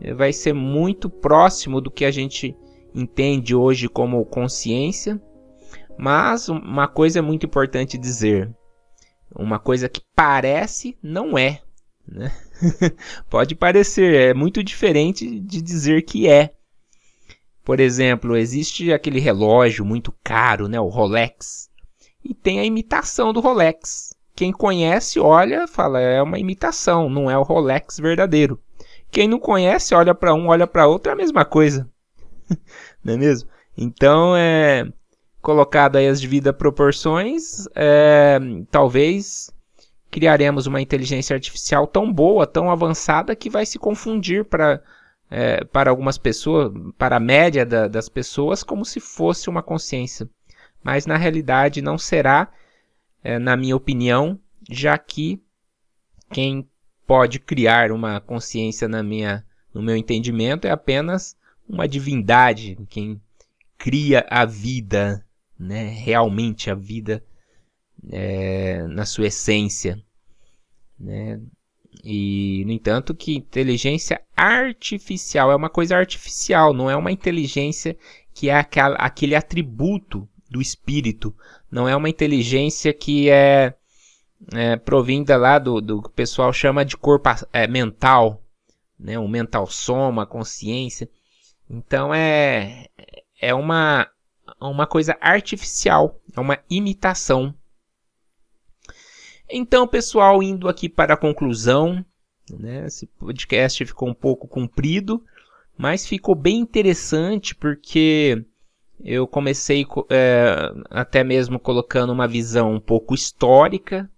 é, 0.00 0.12
vai 0.12 0.32
ser 0.32 0.52
muito 0.52 1.08
próximo 1.08 1.80
do 1.80 1.90
que 1.90 2.04
a 2.04 2.10
gente 2.10 2.56
entende 2.94 3.54
hoje 3.54 3.88
como 3.88 4.24
consciência, 4.24 5.20
mas 5.98 6.48
uma 6.48 6.86
coisa 6.86 7.18
é 7.18 7.22
muito 7.22 7.46
importante 7.46 7.98
dizer: 7.98 8.54
uma 9.34 9.58
coisa 9.58 9.88
que 9.88 10.00
parece 10.14 10.96
não 11.02 11.36
é. 11.36 11.60
Né? 12.06 12.30
Pode 13.30 13.54
parecer, 13.54 14.14
é 14.14 14.34
muito 14.34 14.62
diferente 14.62 15.38
de 15.40 15.60
dizer 15.60 16.02
que 16.02 16.28
é. 16.28 16.52
Por 17.64 17.80
exemplo, 17.80 18.36
existe 18.36 18.92
aquele 18.92 19.18
relógio 19.18 19.84
muito 19.84 20.14
caro, 20.22 20.68
né, 20.68 20.78
o 20.78 20.88
Rolex, 20.88 21.70
e 22.22 22.34
tem 22.34 22.60
a 22.60 22.64
imitação 22.64 23.32
do 23.32 23.40
Rolex. 23.40 24.14
Quem 24.34 24.52
conhece, 24.52 25.18
olha, 25.20 25.66
fala, 25.66 26.00
é 26.00 26.20
uma 26.20 26.38
imitação, 26.38 27.08
não 27.08 27.30
é 27.30 27.38
o 27.38 27.42
Rolex 27.42 27.98
verdadeiro. 27.98 28.60
Quem 29.10 29.28
não 29.28 29.38
conhece, 29.38 29.94
olha 29.94 30.14
para 30.14 30.34
um, 30.34 30.48
olha 30.48 30.66
para 30.66 30.86
outro, 30.86 31.10
é 31.10 31.12
a 31.12 31.16
mesma 31.16 31.44
coisa. 31.44 31.88
não 33.02 33.14
é 33.14 33.16
mesmo? 33.16 33.48
Então, 33.76 34.36
é, 34.36 34.86
colocado 35.40 35.96
aí 35.96 36.08
as 36.08 36.20
devidas 36.20 36.54
proporções, 36.56 37.66
é, 37.74 38.38
talvez 38.70 39.52
criaremos 40.14 40.68
uma 40.68 40.80
inteligência 40.80 41.34
artificial 41.34 41.88
tão 41.88 42.12
boa, 42.12 42.46
tão 42.46 42.70
avançada, 42.70 43.34
que 43.34 43.50
vai 43.50 43.66
se 43.66 43.80
confundir 43.80 44.44
para 44.44 44.80
é, 45.28 45.64
para 45.64 45.90
algumas 45.90 46.16
pessoas, 46.16 46.72
para 46.96 47.16
a 47.16 47.20
média 47.20 47.66
da, 47.66 47.88
das 47.88 48.08
pessoas, 48.08 48.62
como 48.62 48.84
se 48.84 49.00
fosse 49.00 49.50
uma 49.50 49.60
consciência. 49.60 50.30
mas 50.84 51.04
na 51.04 51.16
realidade 51.16 51.82
não 51.82 51.98
será, 51.98 52.52
é, 53.24 53.40
na 53.40 53.56
minha 53.56 53.74
opinião, 53.74 54.38
já 54.70 54.96
que 54.96 55.42
quem 56.30 56.68
pode 57.04 57.40
criar 57.40 57.90
uma 57.90 58.20
consciência 58.20 58.86
na 58.86 59.02
minha, 59.02 59.44
no 59.72 59.82
meu 59.82 59.96
entendimento 59.96 60.66
é 60.66 60.70
apenas 60.70 61.36
uma 61.68 61.88
divindade, 61.88 62.78
quem 62.88 63.20
cria 63.76 64.24
a 64.30 64.44
vida, 64.44 65.26
né, 65.58 65.88
realmente 65.88 66.70
a 66.70 66.74
vida 66.76 67.24
é, 68.10 68.82
na 68.88 69.04
sua 69.04 69.26
essência, 69.26 70.02
né? 70.98 71.40
E, 72.02 72.64
no 72.66 72.72
entanto, 72.72 73.14
que 73.14 73.34
inteligência 73.34 74.20
artificial 74.36 75.50
é 75.50 75.56
uma 75.56 75.70
coisa 75.70 75.96
artificial, 75.96 76.74
não 76.74 76.90
é 76.90 76.96
uma 76.96 77.12
inteligência 77.12 77.96
que 78.34 78.50
é 78.50 78.56
aquela, 78.56 78.96
aquele 78.96 79.34
atributo 79.34 80.28
do 80.50 80.60
espírito, 80.60 81.34
não 81.70 81.88
é 81.88 81.96
uma 81.96 82.08
inteligência 82.08 82.92
que 82.92 83.30
é, 83.30 83.74
é 84.52 84.76
provinda 84.76 85.36
lá 85.36 85.58
do, 85.58 85.80
do 85.80 86.02
que 86.02 86.08
o 86.08 86.12
pessoal 86.12 86.52
chama 86.52 86.84
de 86.84 86.96
corpo 86.96 87.30
é, 87.52 87.66
mental, 87.66 88.42
né? 88.98 89.18
o 89.18 89.28
mental 89.28 89.66
soma, 89.66 90.26
consciência. 90.26 91.08
Então 91.70 92.12
é, 92.12 92.86
é 93.40 93.54
uma, 93.54 94.08
uma 94.60 94.86
coisa 94.86 95.16
artificial, 95.20 96.20
é 96.36 96.40
uma 96.40 96.58
imitação. 96.68 97.54
Então, 99.50 99.86
pessoal, 99.86 100.42
indo 100.42 100.68
aqui 100.68 100.88
para 100.88 101.14
a 101.14 101.18
conclusão, 101.18 102.04
né? 102.50 102.86
Esse 102.86 103.06
podcast 103.06 103.84
ficou 103.84 104.08
um 104.08 104.14
pouco 104.14 104.48
comprido, 104.48 105.22
mas 105.76 106.06
ficou 106.06 106.34
bem 106.34 106.58
interessante 106.58 107.54
porque 107.54 108.44
eu 109.04 109.26
comecei 109.26 109.86
é, 110.10 110.72
até 110.90 111.24
mesmo 111.24 111.58
colocando 111.58 112.12
uma 112.12 112.28
visão 112.28 112.72
um 112.74 112.80
pouco 112.80 113.14
histórica 113.14 114.10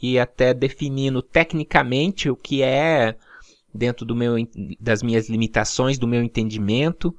e 0.00 0.18
até 0.18 0.52
definindo 0.52 1.22
tecnicamente 1.22 2.28
o 2.28 2.36
que 2.36 2.62
é 2.62 3.16
dentro 3.72 4.04
do 4.04 4.14
meu, 4.14 4.34
das 4.80 5.02
minhas 5.02 5.28
limitações, 5.28 5.98
do 5.98 6.06
meu 6.06 6.22
entendimento, 6.22 7.16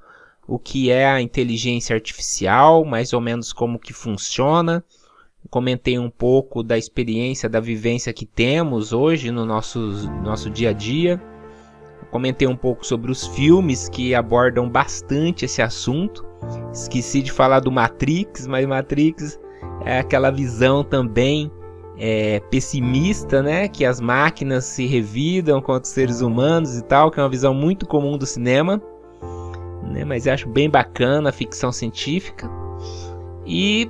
o 0.47 0.57
que 0.57 0.89
é 0.89 1.05
a 1.05 1.21
inteligência 1.21 1.93
artificial, 1.93 2.85
mais 2.85 3.13
ou 3.13 3.19
menos 3.19 3.51
como 3.51 3.79
que 3.79 3.93
funciona, 3.93 4.83
comentei 5.49 5.97
um 5.97 6.09
pouco 6.09 6.63
da 6.63 6.77
experiência, 6.77 7.49
da 7.49 7.59
vivência 7.59 8.13
que 8.13 8.25
temos 8.25 8.93
hoje 8.93 9.31
no 9.31 9.45
nosso, 9.45 9.79
nosso 10.23 10.49
dia 10.49 10.69
a 10.69 10.73
dia. 10.73 11.21
Comentei 12.11 12.47
um 12.47 12.55
pouco 12.55 12.85
sobre 12.85 13.11
os 13.11 13.27
filmes 13.27 13.89
que 13.89 14.15
abordam 14.15 14.69
bastante 14.69 15.45
esse 15.45 15.61
assunto. 15.61 16.25
Esqueci 16.71 17.21
de 17.21 17.31
falar 17.31 17.59
do 17.59 17.71
Matrix, 17.71 18.47
mas 18.47 18.65
Matrix 18.65 19.39
é 19.83 19.99
aquela 19.99 20.31
visão 20.31 20.83
também 20.83 21.51
é, 21.97 22.39
pessimista, 22.51 23.41
né? 23.41 23.67
Que 23.67 23.85
as 23.85 23.99
máquinas 23.99 24.65
se 24.65 24.85
revidam 24.85 25.61
contra 25.61 25.83
os 25.83 25.89
seres 25.89 26.21
humanos 26.21 26.77
e 26.77 26.83
tal, 26.83 27.11
que 27.11 27.19
é 27.19 27.23
uma 27.23 27.29
visão 27.29 27.53
muito 27.53 27.85
comum 27.85 28.17
do 28.17 28.25
cinema. 28.25 28.81
Né? 29.83 30.03
Mas 30.05 30.25
eu 30.25 30.33
acho 30.33 30.47
bem 30.49 30.69
bacana 30.69 31.29
a 31.29 31.33
ficção 31.33 31.71
científica. 31.71 32.49
E 33.45 33.89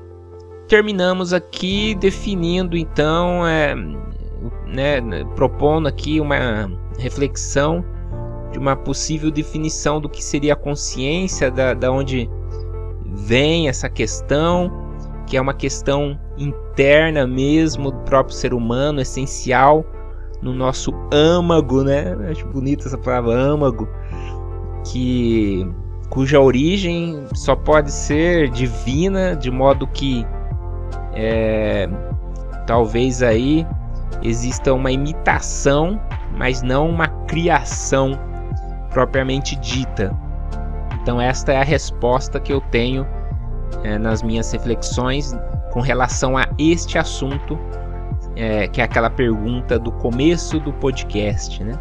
terminamos 0.68 1.34
aqui 1.34 1.96
definindo 1.96 2.78
então, 2.78 3.46
é, 3.46 3.76
né, 4.68 5.02
propondo 5.36 5.88
aqui 5.88 6.20
uma 6.20 6.70
reflexão 6.98 7.84
de 8.52 8.60
uma 8.60 8.76
possível 8.76 9.30
definição 9.30 10.00
do 10.00 10.10
que 10.10 10.24
seria 10.24 10.54
a 10.54 10.56
consciência, 10.56 11.52
da, 11.52 11.74
da 11.74 11.92
onde 11.92 12.30
vem 13.06 13.68
essa 13.68 13.90
questão, 13.90 14.72
que 15.28 15.36
é 15.36 15.42
uma 15.42 15.54
questão 15.54 16.20
interna 16.38 17.26
mesmo 17.28 17.92
do 17.92 18.00
próprio 18.00 18.36
ser 18.36 18.54
humano, 18.54 19.02
essencial 19.02 19.86
no 20.42 20.54
nosso 20.54 20.94
âmago, 21.12 21.84
né? 21.84 22.16
Acho 22.30 22.46
bonita 22.48 22.88
essa 22.88 22.98
palavra 22.98 23.34
âmago, 23.34 23.90
que 24.92 25.68
cuja 26.10 26.40
origem 26.40 27.26
só 27.34 27.56
pode 27.56 27.92
ser 27.92 28.50
divina, 28.50 29.36
de 29.36 29.50
modo 29.50 29.88
que 29.88 30.26
é, 31.16 31.90
talvez 32.68 33.24
aí 33.24 33.66
exista 34.22 34.74
uma 34.74 34.92
imitação, 34.92 36.00
mas 36.38 36.62
não 36.62 36.90
uma 36.90 37.08
criação 37.28 38.20
propriamente 38.90 39.56
dita. 39.58 40.16
Então, 41.02 41.20
esta 41.22 41.54
é 41.54 41.58
a 41.58 41.64
resposta 41.64 42.40
que 42.40 42.52
eu 42.52 42.62
tenho 42.62 43.06
é, 43.84 43.98
nas 43.98 44.24
minhas 44.24 44.52
reflexões 44.52 45.36
com 45.72 45.80
relação 45.80 46.38
a 46.38 46.46
este 46.58 46.98
assunto, 46.98 47.60
é, 48.36 48.68
que 48.68 48.82
é 48.82 48.84
aquela 48.84 49.10
pergunta 49.10 49.78
do 49.78 49.92
começo 49.92 50.60
do 50.60 50.74
podcast, 50.74 51.64
né? 51.64 51.78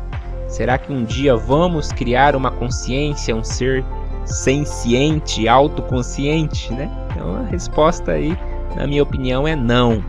Será 0.49 0.79
que 0.79 0.93
um 0.93 1.05
dia 1.05 1.37
vamos 1.37 1.91
criar 1.91 2.37
uma 2.37 2.51
consciência, 2.51 3.35
um 3.35 3.43
ser 3.43 3.85
senciente, 4.25 5.49
autoconsciente, 5.49 6.73
né? 6.73 6.91
Então 7.11 7.37
a 7.37 7.43
resposta 7.43 8.13
aí 8.13 8.37
na 8.75 8.87
minha 8.87 9.03
opinião, 9.03 9.47
é 9.47 9.55
não. 9.55 10.03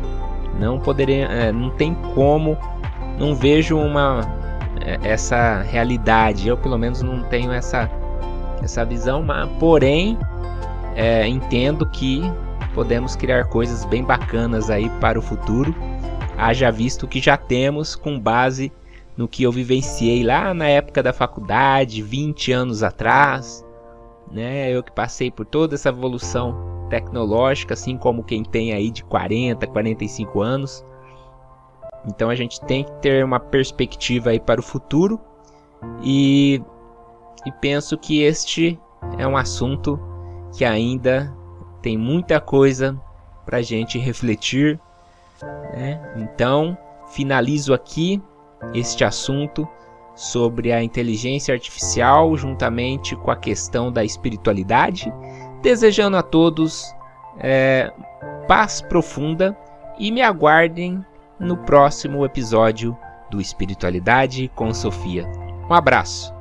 Não 0.59 0.79
poderia, 0.79 1.25
é, 1.25 1.51
não 1.51 1.69
tem 1.69 1.93
como, 2.13 2.57
não 3.19 3.35
vejo 3.35 3.77
uma 3.77 4.21
é, 4.81 4.99
essa 5.03 5.61
realidade. 5.61 6.47
Eu 6.47 6.57
pelo 6.57 6.77
menos 6.77 7.01
não 7.01 7.23
tenho 7.23 7.51
essa 7.51 7.89
essa 8.63 8.83
visão, 8.85 9.21
mas 9.21 9.49
porém 9.59 10.17
é, 10.95 11.27
entendo 11.27 11.85
que 11.85 12.21
podemos 12.73 13.15
criar 13.15 13.45
coisas 13.45 13.85
bem 13.85 14.03
bacanas 14.03 14.69
aí 14.69 14.89
para 15.01 15.19
o 15.19 15.21
futuro. 15.21 15.75
Haja 16.37 16.71
visto 16.71 17.07
que 17.07 17.21
já 17.21 17.37
temos 17.37 17.95
com 17.95 18.19
base 18.19 18.71
no 19.15 19.27
que 19.27 19.43
eu 19.43 19.51
vivenciei 19.51 20.23
lá 20.23 20.53
na 20.53 20.67
época 20.67 21.01
da 21.01 21.13
faculdade, 21.13 22.01
20 22.01 22.51
anos 22.51 22.83
atrás, 22.83 23.65
né? 24.31 24.69
Eu 24.69 24.83
que 24.83 24.91
passei 24.91 25.31
por 25.31 25.45
toda 25.45 25.75
essa 25.75 25.89
evolução 25.89 26.74
tecnológica, 26.95 27.73
assim 27.73 27.97
como 27.97 28.23
quem 28.23 28.41
tem 28.41 28.71
aí 28.71 28.89
de 28.89 29.03
40, 29.03 29.67
45 29.67 30.41
anos. 30.41 30.85
Então 32.07 32.29
a 32.29 32.35
gente 32.35 32.61
tem 32.61 32.85
que 32.85 32.91
ter 33.01 33.25
uma 33.25 33.39
perspectiva 33.39 34.29
aí 34.29 34.39
para 34.39 34.61
o 34.61 34.63
futuro 34.63 35.19
e, 36.01 36.61
e 37.45 37.51
penso 37.59 37.97
que 37.97 38.21
este 38.21 38.79
é 39.17 39.27
um 39.27 39.35
assunto 39.35 39.99
que 40.55 40.63
ainda 40.63 41.35
tem 41.81 41.97
muita 41.97 42.39
coisa 42.39 42.99
para 43.45 43.57
a 43.57 43.61
gente 43.61 43.99
refletir. 43.99 44.79
Né? 45.73 45.99
Então 46.15 46.77
finalizo 47.09 47.73
aqui 47.73 48.21
este 48.73 49.03
assunto 49.03 49.67
sobre 50.15 50.71
a 50.71 50.81
inteligência 50.81 51.53
artificial 51.53 52.37
juntamente 52.37 53.17
com 53.17 53.31
a 53.31 53.35
questão 53.35 53.91
da 53.91 54.05
espiritualidade 54.05 55.11
desejando 55.65 56.15
a 56.15 56.21
todos 56.21 56.95
é, 57.39 57.91
paz 58.47 58.81
profunda 58.81 59.57
e 59.97 60.11
me 60.11 60.21
aguardem 60.21 61.03
no 61.39 61.57
próximo 61.57 62.23
episódio 62.23 62.95
do 63.31 63.41
Espiritualidade 63.41 64.47
com 64.53 64.71
Sofia. 64.71 65.27
Um 65.67 65.73
abraço. 65.73 66.34